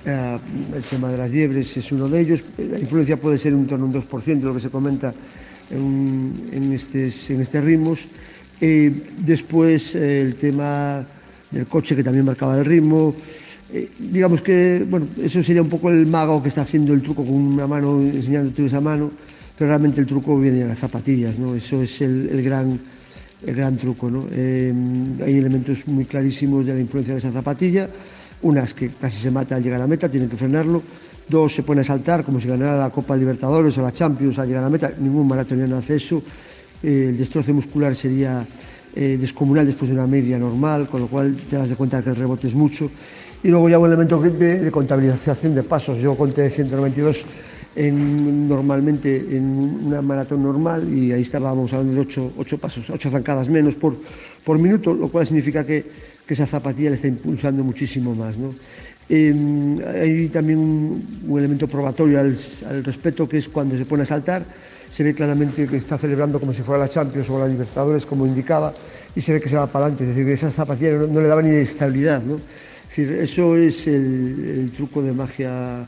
[0.05, 0.38] Eh,
[0.75, 2.42] el tema de las liebres es uno de ellos.
[2.59, 5.12] La influencia puede ser en torno a un 2% de lo que se comenta
[5.70, 8.07] en, en, estes, en estos ritmos.
[8.61, 11.05] Eh, después el tema
[11.51, 13.14] del coche que también marcaba el ritmo.
[13.74, 17.24] Eh, digamos que, bueno, eso sería un poco el mago que está haciendo el truco
[17.24, 19.11] con una mano, enseñándote esa mano,
[19.56, 21.54] pero realmente el truco viene de las zapatillas, ¿no?
[21.54, 22.78] Eso es el, gran,
[23.46, 24.26] el gran truco, ¿no?
[24.30, 24.74] Eh,
[25.24, 27.88] hay elementos muy clarísimos de la influencia de esa zapatilla,
[28.42, 30.82] unas que casi se mata al llegar a la meta, tienen que frenarlo,
[31.26, 34.48] dos se pone a saltar como si ganara la Copa Libertadores o la Champions al
[34.48, 36.22] llegar a la meta, ningún maratoniano hace eso,
[36.82, 38.46] eh, el destroce muscular sería
[38.94, 42.16] descomunal después de una media normal, con lo cual te das de cuenta que el
[42.16, 42.90] rebote es mucho.
[43.44, 45.98] Y luego ya un elemento de, contabilización de pasos.
[45.98, 47.24] Yo conté 192
[47.74, 53.11] en, normalmente en una maratón normal y ahí estábamos hablando de 8, ocho pasos, 8
[53.11, 53.96] zancadas menos por,
[54.44, 55.85] por minuto, lo cual significa que,
[56.26, 58.38] que esa zapatilla le está impulsando muchísimo más.
[58.38, 58.55] ¿no?
[59.09, 59.35] Eh,
[60.00, 62.37] hay también un, elemento probatorio al,
[62.68, 64.44] al, respecto que es cuando se pone a saltar,
[64.88, 68.24] se ve claramente que está celebrando como si fuera la Champions o la Libertadores, como
[68.24, 68.72] indicaba,
[69.16, 71.20] y se ve que se va para adelante, es decir, que esa zapatilla no, no
[71.20, 72.22] le daba ni estabilidad.
[72.22, 72.38] ¿no?
[72.94, 75.87] Decir, eso es el, truco de magia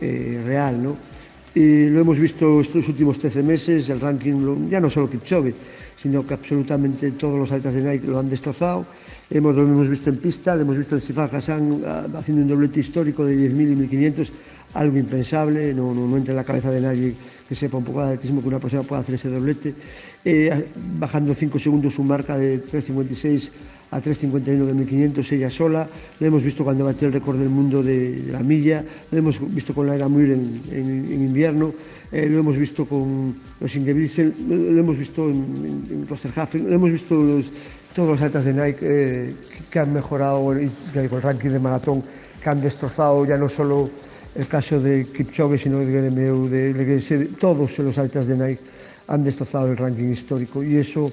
[0.00, 0.82] eh, real.
[0.82, 0.96] ¿no?
[1.54, 5.54] Y lo hemos visto estos últimos 13 meses, el ranking, ya no solo Kipchoge,
[5.96, 8.84] sino que absolutamente todos los atletas de Nike lo han destrozado.
[9.30, 11.84] Hemos, lo hemos visto en pista, lo hemos visto en Sifar Hassan
[12.16, 14.30] haciendo un doblete histórico de 10.000 y 1.500,
[14.74, 17.14] algo impensable, no, no, no, entra en la cabeza de nadie
[17.48, 19.72] que sepa un poco de atletismo que una persona pueda hacer ese doblete,
[20.24, 20.66] eh,
[20.98, 23.50] bajando 5 segundos su marca de 3.56
[23.90, 25.88] a 3.51 de 1500 ella sola,
[26.20, 29.38] lo hemos visto cuando batió el récord del mundo de, de la milla, lo hemos
[29.54, 31.74] visto con la era Muir en, en, en invierno,
[32.12, 36.68] eh, lo hemos visto con los Ingebrigtsen, lo, lo hemos visto en, en, en Rosterhafen,
[36.68, 37.50] lo hemos visto los,
[37.94, 39.34] todos los atletas de Nike eh,
[39.70, 42.02] que han mejorado el, el ranking de maratón,
[42.42, 43.90] que han destrozado ya no solo
[44.34, 48.62] el caso de Kipchoge, sino de GNMU, de LGS, todos los atletas de Nike
[49.08, 50.62] han destrozado el ranking histórico.
[50.62, 51.10] Y eso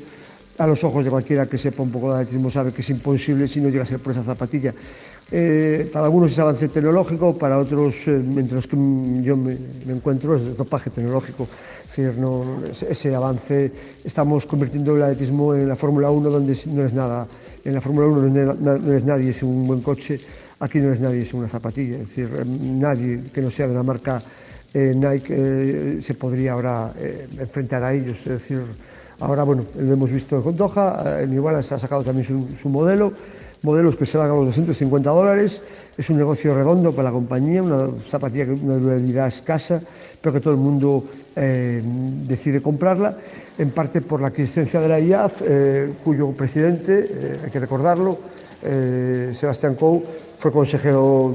[0.58, 3.48] a los ojos de cualquiera que sepa un poco de atletismo sabe que es imposible
[3.48, 4.74] si no llega a ser por esa zapatilla.
[5.30, 8.78] Eh, para algunos es avance tecnológico, para otros, eh, entre los que
[9.24, 11.48] yo me, encuentro, es dopaje tecnológico.
[11.82, 13.72] Es decir, no, ese avance,
[14.06, 17.28] estamos convirtiendo el atletismo en la Fórmula 1 donde no es nada.
[17.65, 20.17] En la Fórmula 1 no es, es nadie, es un buen coche,
[20.60, 21.98] aquí no es nadie, es una zapatilla.
[21.98, 24.22] Es decir, nadie que no sea de la marca
[24.73, 28.25] eh, Nike se podría ahora eh, enfrentar a ellos.
[28.25, 28.62] Decir,
[29.19, 32.69] Ahora, bueno, lo hemos visto en Doha, en Iguala se ha sacado también su, su,
[32.69, 33.13] modelo,
[33.63, 35.63] modelos que se van a los 250 dólares,
[35.98, 39.81] es un negocio redondo para la compañía, una zapatilla que una durabilidad escasa,
[40.21, 41.04] pero que todo el mundo
[41.35, 41.81] eh,
[42.27, 43.17] decide comprarla,
[43.58, 48.19] en parte por la existencia de la IAF, eh, cuyo presidente, eh, hay que recordarlo,
[48.63, 50.03] eh, Sebastián Coe,
[50.37, 51.33] fue consejero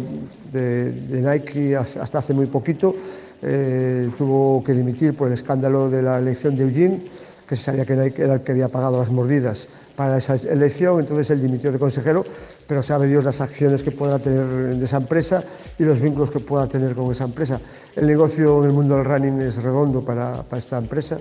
[0.52, 2.94] de, Nike hasta hace muy poquito,
[3.42, 7.00] eh, tuvo que dimitir por el escándalo de la elección de Eugene,
[7.48, 11.00] que se sabía que Nike era el que había pagado las mordidas para esa elección,
[11.00, 12.24] entonces él dimitió de consejero,
[12.66, 14.46] pero sabe Dios las acciones que pueda tener
[14.76, 15.42] de esa empresa
[15.78, 17.60] y los vínculos que pueda tener con esa empresa.
[17.94, 21.18] El negocio en el mundo del running es redondo para, para esta empresa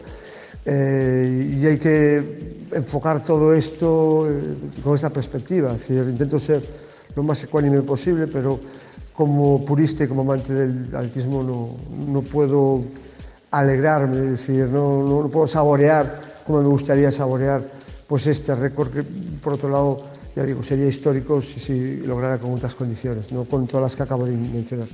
[0.65, 5.75] eh, y hay que enfocar todo esto eh, con esta perspectiva.
[5.89, 6.61] Intento ser
[7.15, 8.59] lo más ecuánime posible, pero
[9.13, 12.81] como purista y como amante del atletismo no, no puedo
[13.51, 17.61] alegrarme, decir, no, no, no puedo saborear como me gustaría saborear
[18.07, 20.03] pues este récord que por otro lado
[20.35, 24.03] ya digo sería histórico si, si lograra con otras condiciones, no con todas las que
[24.03, 24.87] acabo de mencionar.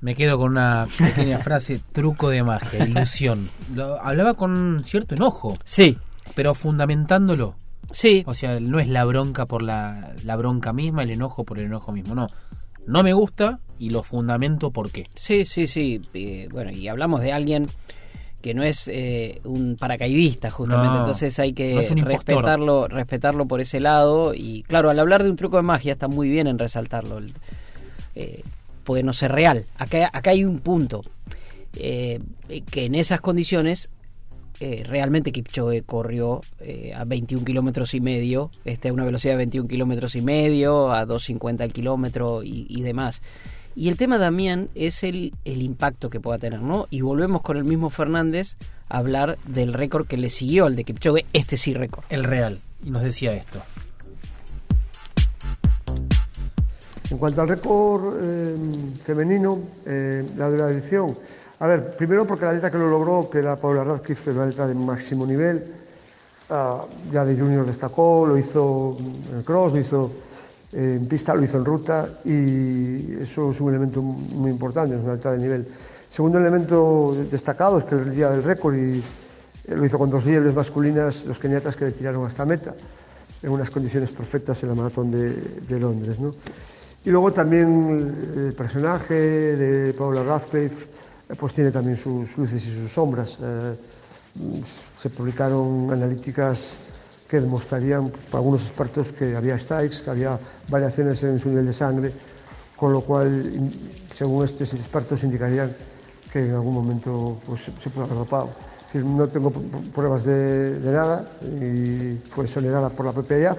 [0.00, 3.48] Me quedo con una pequeña frase, truco de magia, ilusión.
[3.74, 5.98] Lo, hablaba con cierto enojo, Sí,
[6.34, 7.54] pero fundamentándolo.
[7.92, 11.58] sí, O sea, no es la bronca por la, la bronca misma, el enojo por
[11.58, 12.14] el enojo mismo.
[12.14, 12.28] No,
[12.86, 15.06] no me gusta y lo fundamento por qué.
[15.14, 16.00] sí, sí, sí.
[16.14, 17.66] Eh, bueno, y hablamos de alguien
[18.42, 23.60] que no es eh, un paracaidista justamente, No, entonces hay que no respetarlo, respetarlo por
[23.60, 26.58] ese lado y claro, al hablar de un truco de magia está muy bien en
[26.58, 27.32] resaltarlo, el-
[28.14, 28.42] eh,
[28.86, 29.66] puede no ser real.
[29.76, 31.02] Acá, acá hay un punto
[31.74, 32.20] eh,
[32.70, 33.90] que en esas condiciones
[34.60, 39.38] eh, realmente Kipchoge corrió eh, a 21 kilómetros y medio, este, a una velocidad de
[39.38, 43.20] 21 kilómetros y medio, a 2.50 el kilómetro y, demás.
[43.74, 46.86] Y el tema, Damián, es el, el impacto que pueda tener, ¿no?
[46.88, 48.56] Y volvemos con el mismo Fernández
[48.88, 52.04] a hablar del récord que le siguió al de Kipchoge, este sí récord.
[52.08, 52.60] El real.
[52.82, 53.60] Y nos decía esto.
[57.08, 58.56] En cuanto al récord eh,
[59.02, 61.16] femenino, eh, la de la edición,
[61.60, 64.66] a ver, primero porque la atleta que lo logró, que era Paula Radcliffe, una atleta
[64.66, 65.72] de máximo nivel,
[66.50, 70.10] ah, ya de junior destacó, lo hizo en el cross, lo hizo
[70.72, 75.12] en pista, lo hizo en ruta y eso es un elemento muy importante, es una
[75.12, 75.68] atleta de nivel.
[76.08, 80.26] Segundo elemento destacado es que el día del récord y eh, lo hizo con dos
[80.26, 82.74] liebres masculinas, los keniatas que le tiraron hasta meta,
[83.42, 86.18] en unas condiciones perfectas en la maratón de, de Londres.
[86.18, 86.34] ¿no?
[87.06, 90.86] Y luego también el personaje de Paula Radcliffe
[91.38, 93.38] pues tiene también sus luces y sus sombras.
[93.40, 93.74] Eh,
[95.00, 96.74] se publicaron analíticas
[97.28, 100.38] que demostrarían para algunos expertos que había strikes, que había
[100.68, 102.12] variaciones en su nivel de sangre,
[102.76, 103.52] con lo cual,
[104.14, 105.74] según estos expertos, indicarían
[106.32, 108.50] que en algún momento pues, se- pudo haber dopado.
[108.94, 113.58] No tengo pr- pruebas de, nada y fue sonerada por la propia IAF,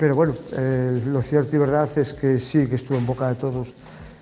[0.00, 3.34] pero bueno, eh, lo cierto y verdad es que sí que estuvo en boca de
[3.34, 3.74] todos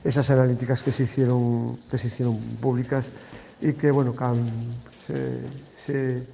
[0.02, 3.12] esas analíticas que se hicieron, que se hicieron públicas
[3.60, 4.12] y que bueno,
[5.86, 6.26] se,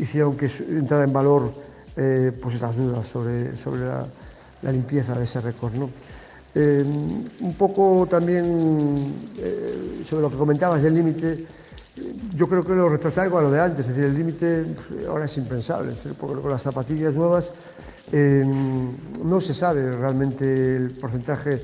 [0.00, 1.52] hicieron que entrara en valor
[1.96, 4.04] eh, pues esas dudas sobre, sobre la,
[4.62, 5.74] la limpieza de ese récord.
[5.74, 5.90] ¿no?
[6.56, 11.46] Eh, un poco también eh, sobre lo que comentabas del límite,
[12.34, 15.24] yo creo que lo retrotraigo a lo de antes, es decir, el límite pues, ahora
[15.24, 17.52] es impensable, porque con las zapatillas nuevas
[18.12, 18.44] eh,
[19.22, 21.62] no se sabe realmente el porcentaje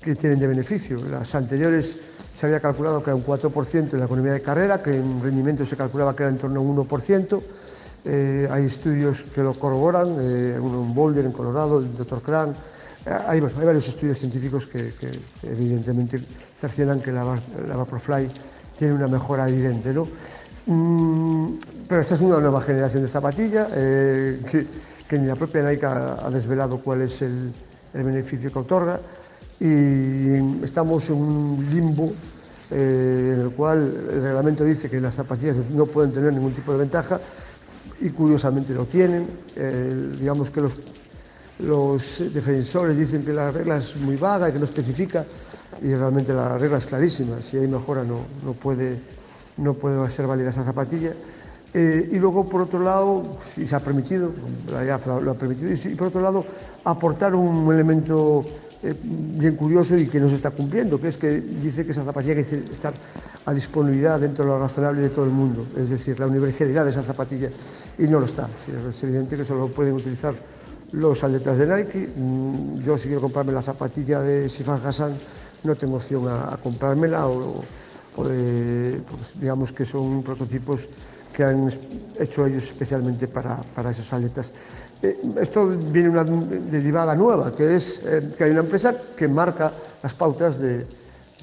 [0.00, 0.98] que tienen de beneficio.
[1.10, 1.98] Las anteriores
[2.34, 5.64] se había calculado que era un 4% en la economía de carrera, que en rendimiento
[5.64, 7.42] se calculaba que era en torno a un 1%.
[8.06, 12.20] Eh, hay estudios que lo corroboran, eh, uno en Boulder, en Colorado, el Dr.
[12.22, 12.50] Cran.
[13.06, 14.92] Eh, hay, varios estudios científicos que,
[15.42, 16.20] evidentemente
[16.58, 18.30] cercionan que la, la Vaporfly
[18.78, 19.92] tiene una mejora evidente.
[19.92, 20.06] ¿no?
[20.66, 21.58] Mm,
[21.88, 26.28] pero esta es una nueva generación de zapatilla eh, que, ni la propia Nike ha,
[26.30, 27.52] desvelado cuál es el,
[27.92, 28.98] beneficio que otorga
[29.60, 32.12] y estamos en un limbo
[32.72, 36.72] eh, en el cual el reglamento dice que las zapatillas no pueden tener ningún tipo
[36.72, 37.20] de ventaja
[38.00, 39.28] y curiosamente lo tienen.
[39.54, 40.60] Eh, digamos que
[41.58, 45.24] los defensores dicen que la regla es muy vaga y que no especifica
[45.82, 47.42] y realmente la regla es clarísima.
[47.42, 48.98] Si hay mejora no, no, puede,
[49.56, 51.12] no puede ser válida esa zapatilla.
[51.72, 54.30] Eh, y luego, por otro lado, si se ha permitido,
[54.70, 56.44] la IAF lo ha permitido, y, por otro lado,
[56.84, 58.44] aportar un elemento
[58.80, 62.04] eh, bien curioso y que no se está cumpliendo, que es que dice que esa
[62.04, 62.94] zapatilla hay que estar
[63.44, 66.90] a disponibilidad dentro de lo razonable de todo el mundo, es decir, la universalidad de
[66.90, 67.50] esa zapatilla,
[67.98, 68.48] y no lo está.
[68.88, 70.34] Es evidente que solo pueden utilizar
[70.92, 72.08] los atletas de Nike.
[72.14, 75.14] Mm, Yo, si quiero comprarme la zapatilla de Sifan Hassan,
[75.64, 77.64] no tengo opción a, comprármela o,
[78.14, 80.88] pues, digamos que son prototipos
[81.32, 81.68] que han
[82.20, 84.52] hecho ellos especialmente para, para esos atletas.
[85.02, 89.72] Eh, esto viene una derivada nueva, que es eh, que hay una empresa que marca
[90.02, 90.86] las pautas de,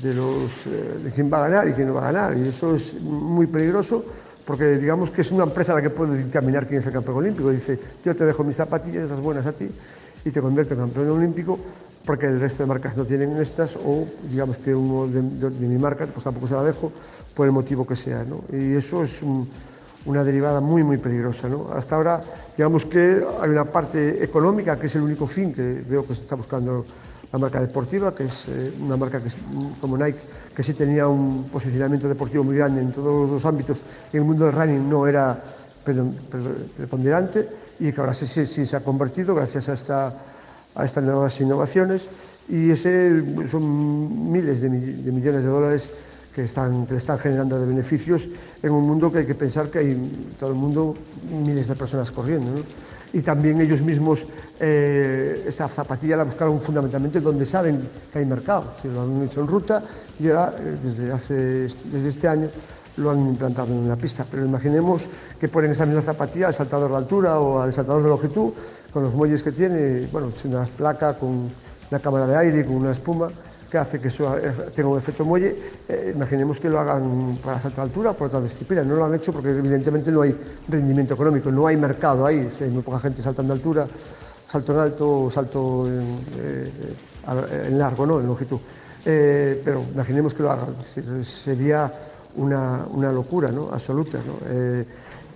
[0.02, 2.38] de, los, eh, quién va a ganar y quién no va a ganar.
[2.38, 4.06] Y eso es muy peligroso
[4.46, 7.50] porque digamos que es una empresa la que puede dictaminar quién es el campeón olímpico.
[7.50, 9.70] Dice, yo te dejo mis zapatillas, esas buenas a ti,
[10.24, 11.60] y te convierto en campeón olímpico
[12.06, 15.68] porque el resto de marcas no tienen estas o digamos que uno de, de- de
[15.68, 16.92] mi marca pues tampoco se la dejo
[17.36, 18.24] por el motivo que sea.
[18.24, 18.44] ¿no?
[18.52, 19.48] Y eso es un,
[20.06, 21.48] una derivada muy, muy peligrosa.
[21.48, 21.70] ¿no?
[21.72, 22.22] Hasta ahora,
[22.58, 26.36] digamos que hay una parte económica, que es el único fin que veo que está
[26.36, 26.86] buscando
[27.32, 29.30] la marca deportiva, que es eh, una marca que
[29.80, 30.20] como Nike,
[30.54, 34.46] que sí tenía un posicionamiento deportivo muy grande en todos los ámbitos, en el mundo
[34.46, 35.40] del running no era
[35.86, 35.94] pre-
[36.30, 36.42] pre-
[36.76, 37.48] preponderante,
[37.80, 40.14] y que ahora sí- sí se ha convertido gracias a, esta,
[40.76, 42.10] a estas nuevas innovaciones,
[42.50, 45.92] y ese son miles de, mi- de millones de dólares
[46.36, 48.28] que, están, que le están generando de beneficios
[48.64, 50.96] en un mundo que hay que pensar que hay todo el mundo
[51.30, 52.62] miles de personas corriendo.
[53.14, 54.26] Y también ellos mismos
[54.60, 58.74] eh, esta zapatilla la buscaron fundamentalmente donde saben que hay mercado.
[58.82, 59.84] Si lo han hecho en ruta
[60.18, 61.36] y ahora eh, desde, hace,
[61.92, 62.48] desde este año
[62.96, 64.26] lo han implantado en la pista.
[64.32, 65.10] Pero imaginemos
[65.40, 68.54] que ponen esa misma zapatilla al saltador de altura o al saltador de longitud
[68.92, 71.50] con los muelles que tiene, bueno, es una placa con
[71.90, 73.30] una cámara de aire con una espuma
[73.72, 75.56] que hace que eso eh, tenga un efecto muelle.
[75.88, 78.84] Eh, imaginemos que lo hagan para de altura por otra disciplina.
[78.84, 80.36] No lo han hecho porque evidentemente no hay
[80.68, 82.50] rendimiento económico, no hay mercado ahí.
[82.56, 83.88] Si hay muy poca gente saltando de altura,
[84.48, 86.72] salto en alto o salto en, eh,
[87.68, 88.20] en largo, ¿no?
[88.20, 88.60] en longitud.
[89.04, 90.76] Pero imaginemos que lo hagan.
[91.24, 91.92] Sería
[92.36, 93.70] una, una locura ¿no?
[93.72, 94.20] absoluta.
[94.20, 94.34] ¿no?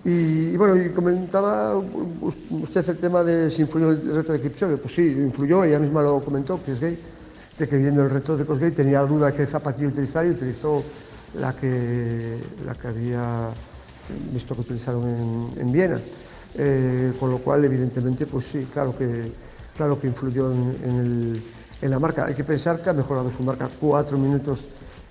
[0.07, 4.77] Y, bueno, y comentaba usted el tema de si influyó el reto de Kipchoge.
[4.77, 7.01] Pues sí, influyó, ella misma lo comentó, que es gay,
[7.57, 10.93] de que viendo el reto de Kosgei tenía duda de qué zapatilla utilizar y utilizó
[11.33, 13.57] la que, la que había
[14.07, 16.03] visto que utilizaron en, en Viena.
[16.53, 19.35] Eh, con lo cual, evidentemente, pues sí, claro que,
[19.73, 21.51] claro que influyó en, en el-
[21.81, 22.25] en la marca.
[22.25, 24.69] Hay que pensar que ha mejorado su marca cuatro minutos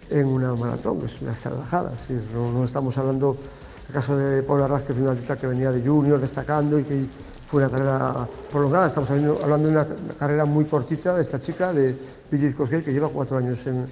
[0.09, 1.95] en una maratón, es una salvajada.
[2.09, 3.42] es no, no estamos hablando
[3.87, 6.85] del caso de Paula Raz, que fue una atleta que venía de junior destacando y
[6.85, 7.07] que
[7.51, 8.89] fue una carrera prolongada.
[8.89, 9.87] Estamos hablando, de una,
[10.18, 11.97] carrera muy cortita de esta chica, de
[12.30, 13.87] Brigitte Kosgei, que lleva cuatro años en,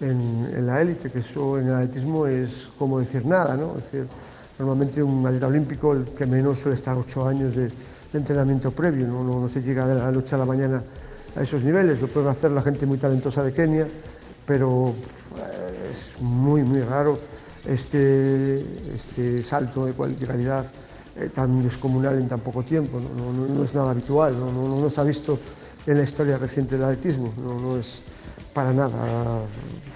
[0.00, 3.74] en, la élite, que eso en el atletismo es como decir nada, ¿no?
[4.58, 7.72] Normalmente un atleta olímpico, el que menos suele estar ocho años de, de
[8.18, 9.24] entrenamiento previo, ¿no?
[9.24, 10.82] No, no se llega de la noche a la mañana
[11.36, 13.88] a esos niveles, lo pueden hacer la gente muy talentosa de Kenia,
[14.46, 14.94] pero
[15.36, 17.18] eh, es muy, muy raro
[17.66, 18.60] este,
[18.94, 20.66] este salto de cual- de calidad
[21.16, 22.98] eh, tan descomunal en tan poco tiempo.
[23.00, 25.38] No, No- no- es nada habitual, no, no- se ha visto
[25.86, 28.02] en la historia reciente del atletismo, no, es
[28.52, 29.42] para nada,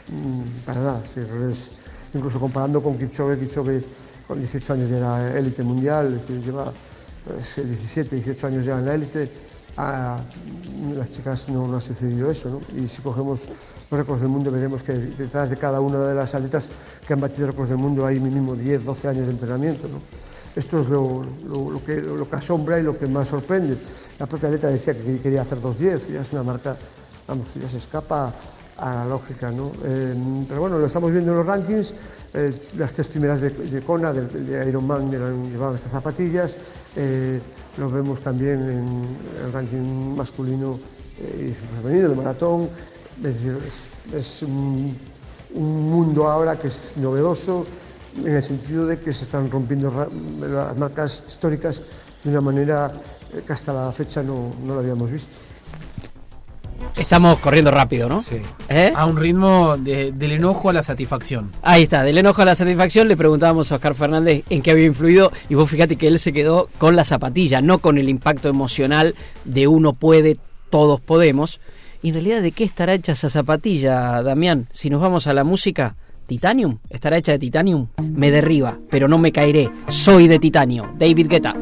[0.09, 1.01] mm, para nada.
[1.01, 1.73] Decir, es-
[2.14, 3.83] incluso comparando con Kipchoge, Kipchoge
[4.27, 6.73] con 18 años ya era élite mundial, lleva
[7.25, 9.29] pues, 17, 18 años ya en la élite.
[9.77, 10.19] A
[10.97, 12.61] las chicas no, no ha sucedido eso.
[12.77, 13.41] Y si cogemos
[13.91, 16.70] los récords del mundo veremos que detrás de cada una de las atletas
[17.07, 20.01] que han batido récords del mundo hay mínimo 10, 12 años de entrenamiento, ¿no?
[20.57, 21.22] Esto es lo,
[21.86, 23.78] que, lo que asombra y lo que más sorprende.
[24.18, 26.76] La propia atleta decía que quería hacer 2.10, ya es una marca,
[27.28, 28.32] vamos, ya se escapa
[28.76, 29.70] a la lógica, ¿no?
[29.84, 30.14] Eh,
[30.49, 31.95] pero bueno, lo estamos viendo en los rankings,
[32.34, 36.57] eh, las tres primeras de, de Kona, del- de, Ironman, llevaban estas zapatillas,
[36.97, 37.41] eh,
[37.76, 39.07] lo vemos también en
[39.45, 40.78] el ranking masculino
[41.20, 42.68] eh, y femenino de maratón,
[43.25, 44.97] es decir, es, es un,
[45.55, 47.66] un mundo ahora que es novedoso
[48.16, 49.93] en el sentido de que se están rompiendo
[50.41, 51.83] las marcas históricas
[52.25, 52.93] de una manera
[53.35, 55.31] eh, que hasta la fecha no, no lo habíamos visto.
[56.97, 58.23] Estamos corriendo rápido, ¿no?
[58.23, 58.41] Sí.
[58.69, 58.93] ¿Eh?
[58.95, 61.51] A un ritmo de- del enojo a la satisfacción.
[61.62, 64.87] Ahí está, del enojo a la satisfacción le preguntábamos a Oscar Fernández en qué había
[64.87, 68.49] influido y vos fíjate que él se quedó con la zapatilla, no con el impacto
[68.49, 69.14] emocional
[69.45, 70.39] de uno puede,
[70.71, 71.61] todos podemos.
[72.03, 74.68] Y en realidad, ¿de qué estará hecha esa zapatilla, Damián?
[74.72, 75.96] Si nos vamos a la música,
[76.26, 76.78] ¿titanium?
[76.90, 77.88] ¿Estará hecha de titanium?
[78.01, 79.68] Me derriba, pero no me caeré.
[79.88, 80.92] Soy de titanio.
[80.96, 81.55] David Guetta.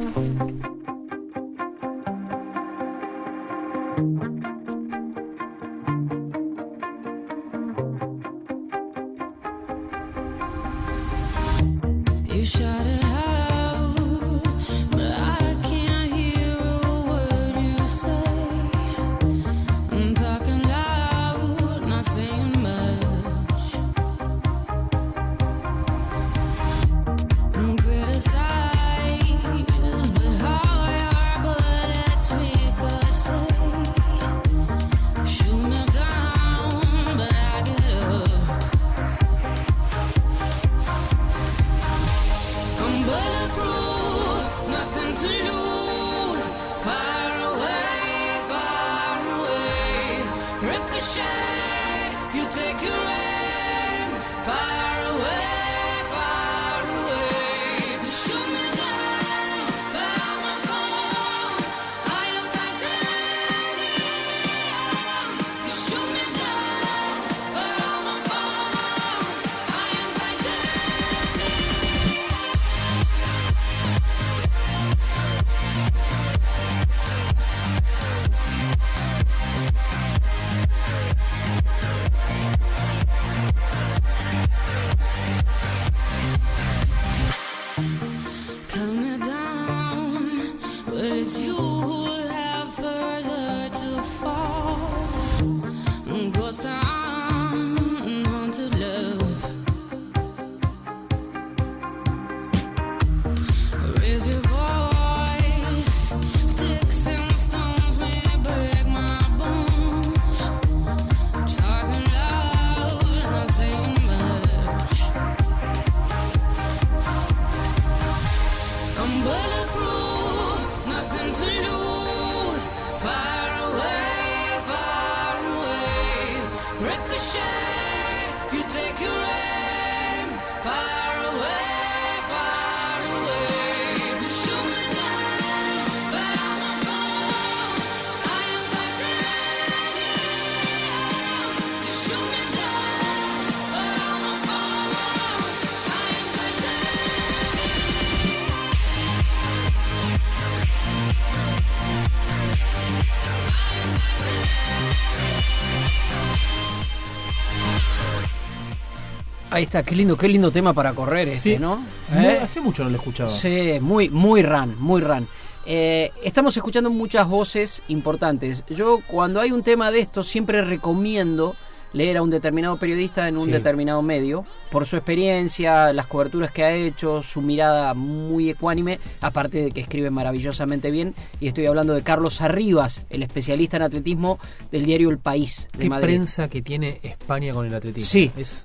[159.57, 161.59] Ahí está, qué lindo, qué lindo tema para correr este, Sí.
[161.59, 161.83] ¿no?
[162.15, 162.41] ¿Eh?
[162.43, 163.31] hace mucho no lo escuchaba.
[163.31, 165.27] Sí, muy, muy ran, muy ran.
[165.65, 168.65] Eh, estamos escuchando muchas voces importantes.
[168.69, 171.57] Yo cuando hay un tema de esto siempre recomiendo
[171.95, 173.51] leer a un determinado periodista en un Sí.
[173.51, 179.63] determinado medio, por su experiencia, las coberturas que ha hecho, su mirada muy ecuánime, aparte
[179.65, 181.15] de que escribe maravillosamente bien.
[181.41, 184.39] Y estoy hablando de Carlos Arribas, el especialista en atletismo
[184.71, 186.05] del diario El País de Qué Madrid.
[186.09, 188.11] prensa que tiene España con el atletismo.
[188.11, 188.31] Sí.
[188.37, 188.63] Es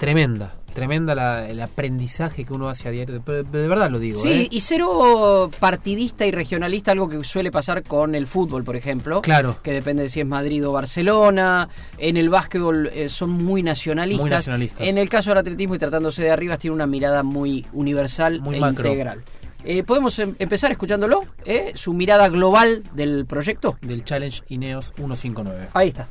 [0.00, 0.54] tremenda.
[0.74, 3.18] Tremenda la- el aprendizaje que uno hace a diario.
[3.20, 4.20] De, de verdad lo digo.
[4.20, 4.48] Sí, ¿eh?
[4.50, 9.20] y cero partidista y regionalista, algo que suele pasar con el fútbol, por ejemplo.
[9.20, 9.56] Claro.
[9.64, 11.68] Que depende de si es Madrid o Barcelona.
[11.98, 14.22] En el básquetbol eh, son muy nacionalistas.
[14.22, 14.86] Muy nacionalistas.
[14.86, 18.56] En el caso del atletismo y tratándose de arriba, tiene una mirada muy universal Muy
[18.56, 18.88] e macro.
[18.88, 19.22] integral.
[19.64, 21.22] Eh, ¿Podemos em- empezar escuchándolo?
[21.44, 21.72] ¿Eh?
[21.74, 23.76] Su mirada global del proyecto.
[23.82, 25.66] Del Challenge Ineos 159.
[25.74, 26.06] Ahí está.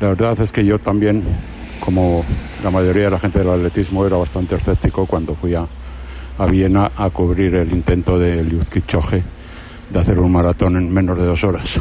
[0.00, 1.22] La verdad es que yo también,
[1.80, 2.24] como
[2.62, 5.66] la mayoría de la gente del atletismo, era bastante escéptico cuando fui a,
[6.38, 9.22] a Viena a cubrir el intento de Eliud Kipchoge
[9.90, 11.80] de hacer un maratón en menos de dos horas.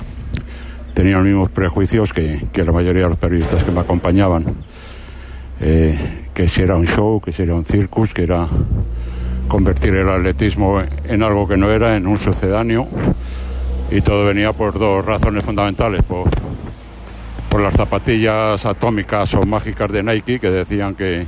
[0.93, 4.55] Tenía los mismos prejuicios que, que la mayoría de los periodistas que me acompañaban.
[5.59, 5.97] Eh,
[6.33, 8.47] que si era un show, que si era un circus, que era
[9.47, 12.87] convertir el atletismo en algo que no era, en un sucedáneo.
[13.91, 16.03] Y todo venía por dos razones fundamentales.
[16.03, 16.29] Por,
[17.56, 21.26] por las zapatillas atómicas o mágicas de Nike que decían que,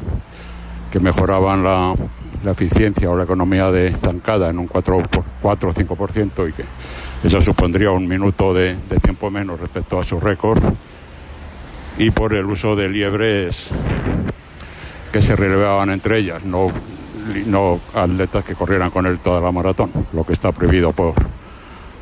[0.92, 1.96] que mejoraban la,
[2.44, 6.52] la eficiencia o la economía de zancada en un 4, por- 4 o 5% y
[6.52, 6.66] que
[7.24, 10.62] eso supondría un minuto de, de tiempo menos respecto a su récord
[11.98, 13.70] y por el uso de liebres
[15.14, 16.68] que se relevaban entre ellas, no,
[17.46, 21.14] no atletas que corrieran con él toda la maratón, lo que está prohibido por,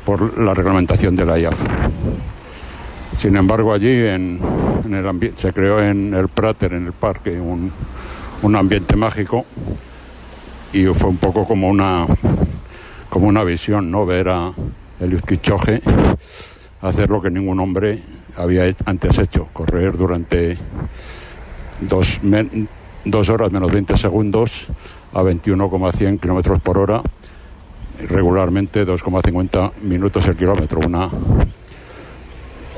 [0.04, 1.60] por la reglamentación de la IAF.
[3.18, 4.40] Sin embargo, allí en,
[4.84, 7.72] en el se creó en el Prater, en el parque, un,
[8.42, 9.46] un ambiente mágico
[10.72, 12.06] y fue un poco como una,
[13.08, 14.04] como una visión, ¿no?
[14.04, 14.52] Ver a
[15.00, 15.80] Eliud Kipchoge
[16.82, 18.02] hacer lo que ningún hombre
[18.36, 20.58] había antes hecho, correr durante
[21.80, 22.20] dos,
[23.04, 24.66] dos horas menos 20 segundos
[25.14, 27.02] a 21,100 kilómetros por hora,
[28.08, 31.08] regularmente 2,50 minutos el kilómetro, una,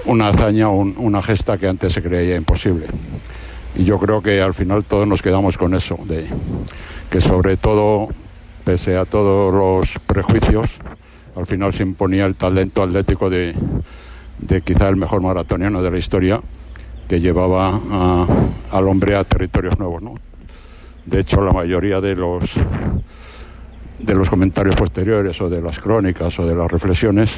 [0.09, 2.87] una hazaña, un- una gesta que antes se creía imposible.
[3.77, 6.27] Y yo creo que al final todos nos quedamos con eso, de
[7.11, 8.09] que sobre todo,
[8.65, 10.71] pese a todos los prejuicios,
[11.37, 13.55] al final se imponía el talento atlético de,
[14.39, 16.41] de quizá el mejor maratoniano de la historia,
[17.09, 18.27] que llevaba a-
[18.73, 20.03] al hombre a territorios nuevos.
[20.03, 20.15] ¿no?
[21.07, 22.51] De hecho, la mayoría de los
[23.99, 27.33] de los comentarios posteriores o de las crónicas o de las reflexiones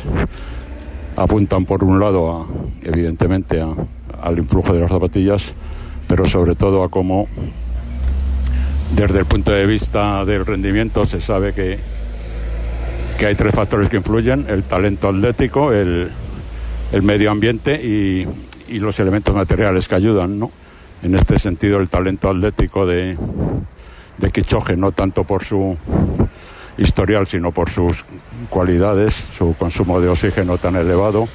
[1.20, 2.46] apuntan por un lado a,
[2.82, 3.74] evidentemente a-
[4.22, 5.52] al influjo de las zapatillas,
[6.08, 7.28] pero sobre todo a cómo
[8.94, 11.78] desde el punto de vista del rendimiento se sabe que,
[13.18, 16.10] que hay tres factores que influyen, el talento atlético, el,
[16.92, 18.26] el medio ambiente y,
[18.68, 20.50] y los elementos materiales que ayudan, ¿no?
[21.02, 23.16] En este sentido, el talento atlético de,
[24.18, 25.76] de no tanto por su
[26.76, 28.04] historial, sino por sus
[28.48, 31.28] cualidades, su consumo de oxígeno tan elevado,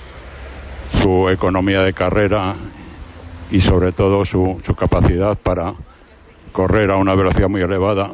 [1.02, 2.56] su economía de carrera
[3.52, 5.74] y sobre todo su, capacidad para
[6.52, 8.10] correr a una velocidad muy elevada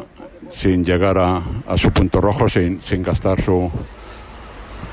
[0.51, 3.71] sin llegar a, a su punto rojo, sin, sin gastar su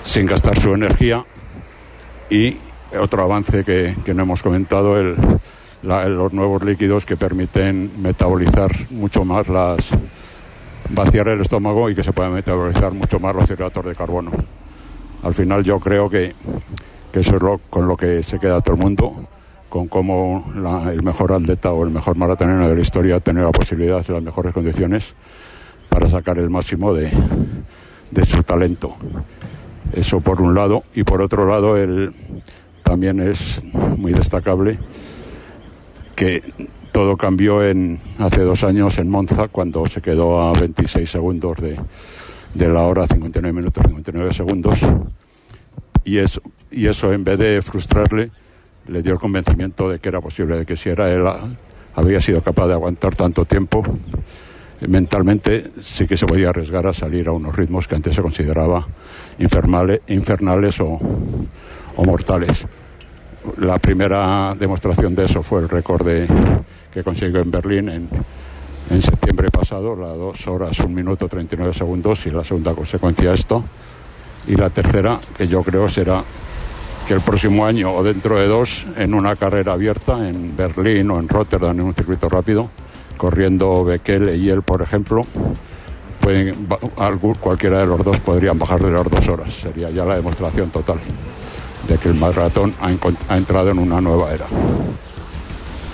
[0.04, 1.24] sin gastar su energía.
[2.30, 2.56] Y
[2.98, 5.16] otro avance que, que no hemos comentado, el,
[5.82, 9.78] la- los nuevos líquidos que permiten metabolizar mucho más las
[10.90, 14.30] vaciar el estómago y que se puedan metabolizar mucho más los hidratos de carbono.
[15.22, 16.32] Al final yo creo que,
[17.12, 19.26] que eso es lo, con lo que se queda todo el mundo,
[19.68, 23.46] con cómo la- el mejor atleta o el mejor maratonero de la historia ha tenido
[23.46, 25.14] la posibilidad de las mejores condiciones
[25.88, 27.12] para sacar el máximo de,
[28.10, 28.94] de su talento.
[29.92, 30.84] Eso por un lado.
[30.94, 32.14] Y por otro lado, el,
[32.82, 33.62] también es
[33.96, 34.78] muy destacable
[36.14, 36.42] que
[36.98, 41.78] todo cambió en, hace dos años en Monza, cuando se quedó a 26 segundos de,
[42.54, 44.80] de la hora, 59 minutos 59 segundos.
[46.02, 46.42] Y eso,
[46.72, 48.32] y eso, en vez de frustrarle,
[48.88, 51.48] le dio el convencimiento de que era posible, de que si era él, a-
[51.94, 53.84] había sido capaz de aguantar tanto tiempo,
[54.88, 58.84] mentalmente sí que se podía arriesgar a salir a unos ritmos que antes se consideraba
[59.38, 60.98] infernales, infernales o,
[61.94, 62.66] o mortales.
[63.58, 66.26] La primera demostración de eso fue el récord de-
[66.92, 68.08] que consiguió en Berlín en,
[68.90, 73.64] en septiembre pasado, las dos horas, un minuto, 39 segundos, y la segunda consecuencia esto.
[74.46, 76.22] Y la tercera, que yo creo será
[77.06, 81.18] que el próximo año o dentro de dos, en una carrera abierta en Berlín o
[81.18, 82.70] en Rotterdam, en un circuito rápido,
[83.16, 85.22] corriendo Bekele y él, por ejemplo,
[86.20, 86.68] pueden,
[87.40, 89.52] cualquiera de los dos podrían bajar de las dos horas.
[89.54, 90.98] Sería ya la demostración total
[91.88, 94.46] de que el maratón ha entrado en una nueva era.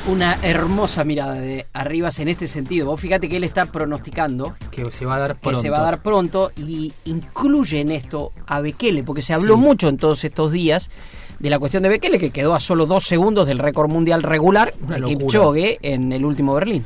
[0.07, 2.86] Una hermosa mirada de Arribas en este sentido.
[2.88, 5.61] Vos fíjate que él está pronosticando Que se va a dar que pronto.
[5.61, 9.61] se va a dar pronto y incluye en esto a Bekele, porque se habló Sí.
[9.62, 10.90] mucho en todos estos días
[11.38, 14.74] de la cuestión de Bekele, que quedó a solo dos segundos del récord mundial regular
[14.82, 15.18] Una de locura.
[15.18, 16.84] Kipchoge en el último Berlín.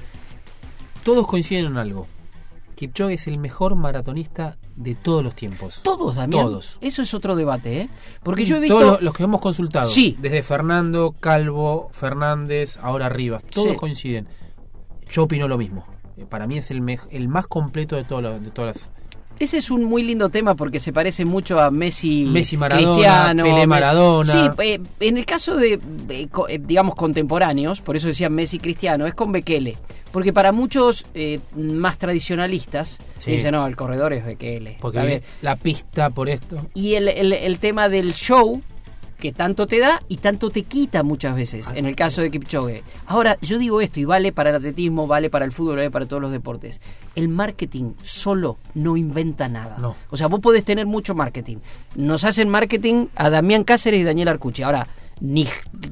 [1.02, 2.06] Todos coinciden en algo.
[2.76, 5.80] Kipchoge es el mejor maratonista de todos los tiempos.
[5.82, 6.44] Todos, Damián.
[6.44, 6.78] Todos.
[6.80, 7.88] Eso es otro debate, ¿eh?
[8.22, 8.78] Porque yo he visto...
[8.78, 9.86] Todos lo- los que hemos consultado.
[9.86, 10.16] Sí.
[10.20, 13.42] Desde Fernando, Calvo, Fernández, ahora Rivas.
[13.44, 13.76] Todos Sí.
[13.76, 14.28] coinciden.
[15.10, 15.84] Yo opino lo mismo.
[16.16, 18.90] Eh, Para mí es el, mej- el más completo de, todos los- de todas las...
[19.40, 23.42] Ese es un muy lindo tema porque se parece mucho a Messi, Messi, Maradona, Cristiano,
[23.44, 24.32] Pelé, Me- Maradona.
[24.32, 28.58] Sí, eh, en el caso de, eh, co- eh, digamos, contemporáneos, por eso decía Messi,
[28.58, 29.76] Cristiano, es con Bekele.
[30.12, 33.32] Porque para muchos eh, más tradicionalistas, Sí.
[33.32, 34.76] dicen, no, el corredor es Bekele.
[34.80, 35.22] Porque bien.
[35.42, 36.66] la pista por esto.
[36.74, 38.62] Y el, el- el tema del show,
[39.18, 42.84] que tanto te da y tanto te quita muchas veces, en el caso de Kipchoge.
[43.06, 46.06] Ahora, yo digo esto, y vale para el atletismo, vale para el fútbol, vale para
[46.06, 46.80] todos los deportes.
[47.16, 49.76] El marketing solo no inventa nada.
[49.80, 49.96] No.
[50.10, 51.56] O sea, vos podés tener mucho marketing.
[51.96, 54.62] Nos hacen marketing a Damián Cáceres y Daniel Arcucci.
[54.62, 54.86] Ahora,
[55.20, 55.46] ni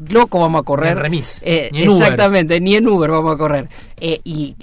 [0.08, 0.92] loco vamos a correr.
[0.92, 2.02] En remis, Eh, ni en Uber.
[2.02, 3.68] exactamente, ni en Uber vamos a correr.
[3.98, 4.54] Eh, y,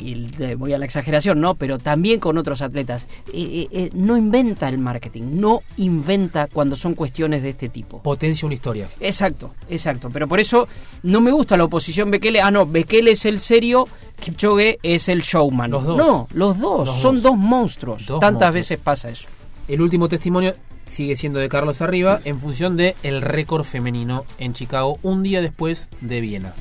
[0.58, 1.56] voy a la exageración, ¿no?
[1.56, 3.08] Pero también con otros atletas.
[3.34, 8.02] Eh, no inventa el marketing, no inventa cuando son cuestiones de este tipo.
[8.02, 8.90] Potencia una historia.
[9.00, 10.10] Exacto, exacto.
[10.12, 10.68] Pero por eso
[11.04, 12.42] no me gusta la oposición Bekele.
[12.42, 13.88] Ah, no, Bekele es el serio,
[14.20, 15.72] Kipchoge es el showman.
[15.72, 15.98] Los dos.
[15.98, 16.88] No, los dos.
[16.88, 17.24] Los son dos.
[17.24, 18.06] dos, monstruos.
[18.06, 18.54] Dos Tantas monstruos.
[18.54, 19.28] veces pasa eso.
[19.68, 20.54] El último testimonio
[20.94, 25.42] sigue siendo de Carlos Arriba en función de el récord femenino en Chicago un día
[25.42, 26.54] después de Viena.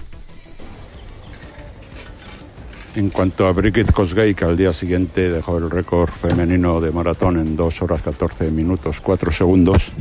[2.95, 7.39] En cuanto a Brigitte Kosgei, que al día siguiente dejó el récord femenino de maratón
[7.39, 9.93] en 2 horas 14 minutos 4 segundos,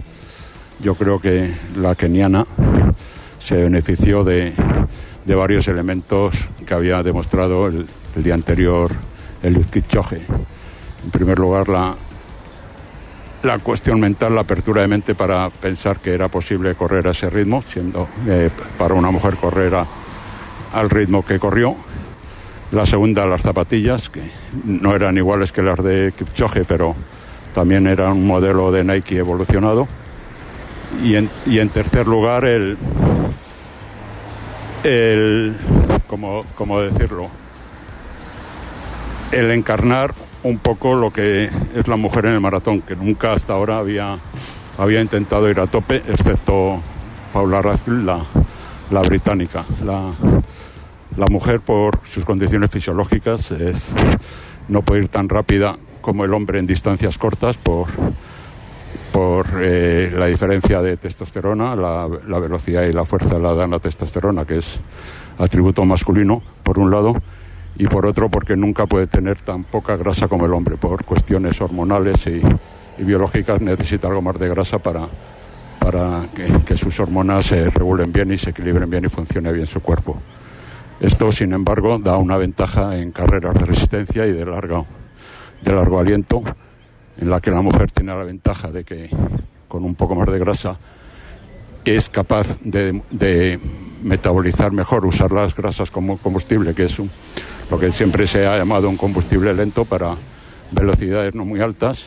[0.80, 2.46] yo creo que la keniana
[3.40, 4.54] se benefició de,
[5.26, 8.92] de varios elementos que había demostrado el, el día anterior
[9.44, 10.26] el Kipchoge.
[11.04, 11.96] En primer lugar, la,
[13.44, 17.30] la cuestión mental, la apertura de mente para pensar que era posible correr a ese
[17.30, 19.86] ritmo, siendo eh, para una mujer correr a-
[20.74, 21.76] al ritmo que corrió.
[22.72, 24.22] La segunda, las zapatillas, que
[24.64, 26.96] no eran iguales que las de Kipchoge, pero
[27.54, 29.88] también eran un modelo de Nike evolucionado.
[31.04, 32.78] Y en, y en tercer lugar, el,
[34.84, 35.56] el
[36.08, 37.30] como, como decirlo,
[39.32, 40.14] el encarnar
[40.44, 44.18] un poco lo que es la mujer en el maratón, que nunca hasta ahora había,
[44.78, 46.80] había intentado ir a tope, excepto
[47.34, 48.04] Paula Radcliffe,
[48.92, 49.64] la, británica.
[49.86, 50.12] La,
[51.18, 53.84] la mujer, por sus condiciones fisiológicas, es,
[54.68, 57.88] no puede ir tan rápida como el hombre en distancias cortas por,
[59.12, 63.80] por eh, la diferencia de testosterona, la, la velocidad y la fuerza la dan la
[63.80, 64.80] testosterona, que es
[65.38, 67.16] atributo masculino, por un lado,
[67.78, 71.60] y por otro porque nunca puede tener tan poca grasa como el hombre, por cuestiones
[71.62, 72.42] hormonales y,
[73.02, 75.08] biológicas necesita algo más de grasa para,
[75.80, 79.66] para que, que sus hormonas se regulen bien y se equilibren bien y funcione bien
[79.66, 80.22] su cuerpo.
[81.00, 84.86] Esto, sin embargo, da una ventaja en carreras de resistencia y de largo,
[85.64, 86.44] de largo aliento,
[87.18, 89.10] en la que la mujer tiene la ventaja de que
[89.68, 90.78] con un poco más de grasa
[91.86, 93.60] es capaz de, de
[94.04, 97.10] metabolizar mejor, usar las grasas como combustible, que es un-
[97.72, 100.16] lo que siempre se ha llamado un combustible lento para
[100.72, 102.04] velocidades no muy altas,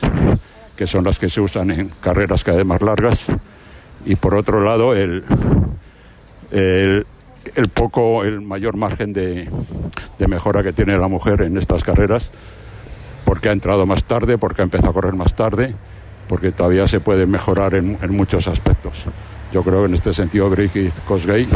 [0.77, 3.25] que son las que se usan en carreras cada vez más largas.
[4.05, 5.23] Y por otro lado, el,
[6.51, 7.07] el,
[7.55, 9.49] el poco, el mayor margen de,
[10.19, 12.29] de mejora que tiene la mujer en estas carreras,
[13.23, 15.73] porque ha entrado más tarde, porque ha empezado a correr más tarde,
[16.27, 19.05] porque todavía se puede mejorar en, en muchos aspectos.
[19.51, 21.47] Yo creo que en este sentido Brigitte Kosgei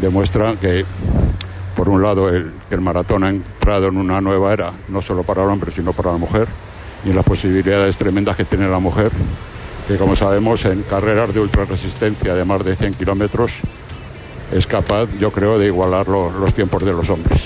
[0.00, 0.86] demuestra que,
[1.78, 5.44] por un lado, el, el maratón ha entrado en una nueva era, no solo para
[5.44, 6.48] el hombre, sino para la mujer,
[7.04, 9.12] y en las posibilidades tremendas que tiene la mujer,
[9.86, 13.52] que como sabemos en carreras de ultrarresistencia de más de 100 kilómetros
[14.52, 17.40] es capaz, yo creo, de igualar lo- los tiempos de los hombres.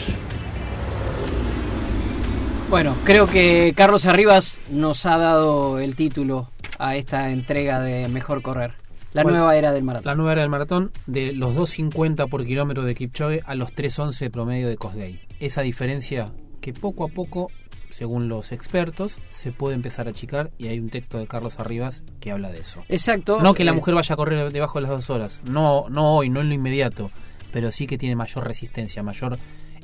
[2.71, 8.41] Bueno, creo que Carlos Arribas nos ha dado el título a esta entrega de Mejor
[8.41, 8.73] Correr.
[9.13, 10.11] La nueva era del maratón.
[10.11, 14.31] La nueva era del maratón, de los 2.50 por kilómetro de Kipchoge a los 3.11
[14.31, 15.21] promedio de Kosgei.
[15.39, 17.51] Esa diferencia que poco a poco
[17.93, 22.05] según los expertos, se puede empezar a achicar y hay un texto de Carlos Arribas
[22.21, 22.83] que habla de eso.
[22.89, 23.41] Exacto.
[23.41, 26.17] No que la eh, mujer vaya a correr debajo de las dos horas, no, no
[26.17, 27.11] hoy, no en lo inmediato,
[27.53, 29.39] pero sí que tiene mayor resistencia, mayor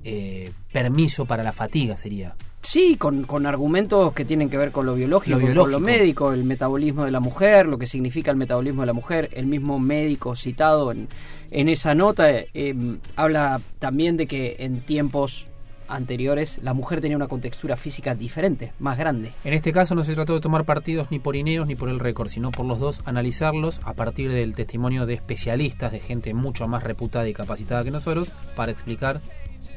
[0.05, 2.35] eh, permiso para la fatiga sería.
[2.63, 6.33] Sí, con, con argumentos que tienen que ver con lo biológico, Lo con lo médico,
[6.33, 9.31] el metabolismo de la mujer, lo que significa el metabolismo de la mujer.
[9.33, 11.09] El mismo médico citado en,
[11.51, 12.75] en esa nota eh,
[13.17, 15.47] habla también de que en tiempos
[15.89, 19.33] anteriores la mujer tenía una contextura física diferente, más grande.
[19.45, 21.99] En este caso no se trató de tomar partidos ni por Ineos ni por el
[21.99, 26.69] récord, sino por los dos, analizarlos a partir del testimonio de especialistas, de gente mucho
[26.69, 29.21] más reputada y capacitada que nosotros, para explicar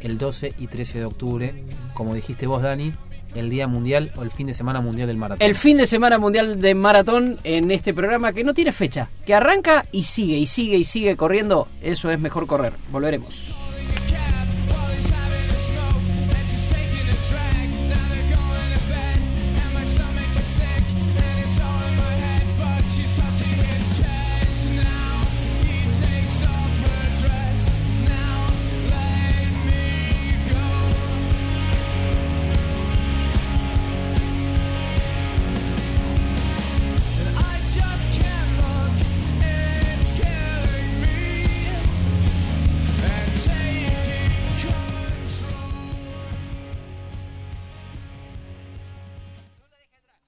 [0.02, 2.92] el 12 y 13 de octubre, como dijiste vos, Dani,
[3.36, 5.48] el Día Mundial o el fin de semana mundial del maratón.
[5.48, 9.34] El fin de semana mundial de maratón en este programa que no tiene fecha, que
[9.34, 11.68] arranca y sigue y sigue y sigue corriendo.
[11.82, 12.74] Eso es mejor correr.
[12.92, 13.61] Volveremos.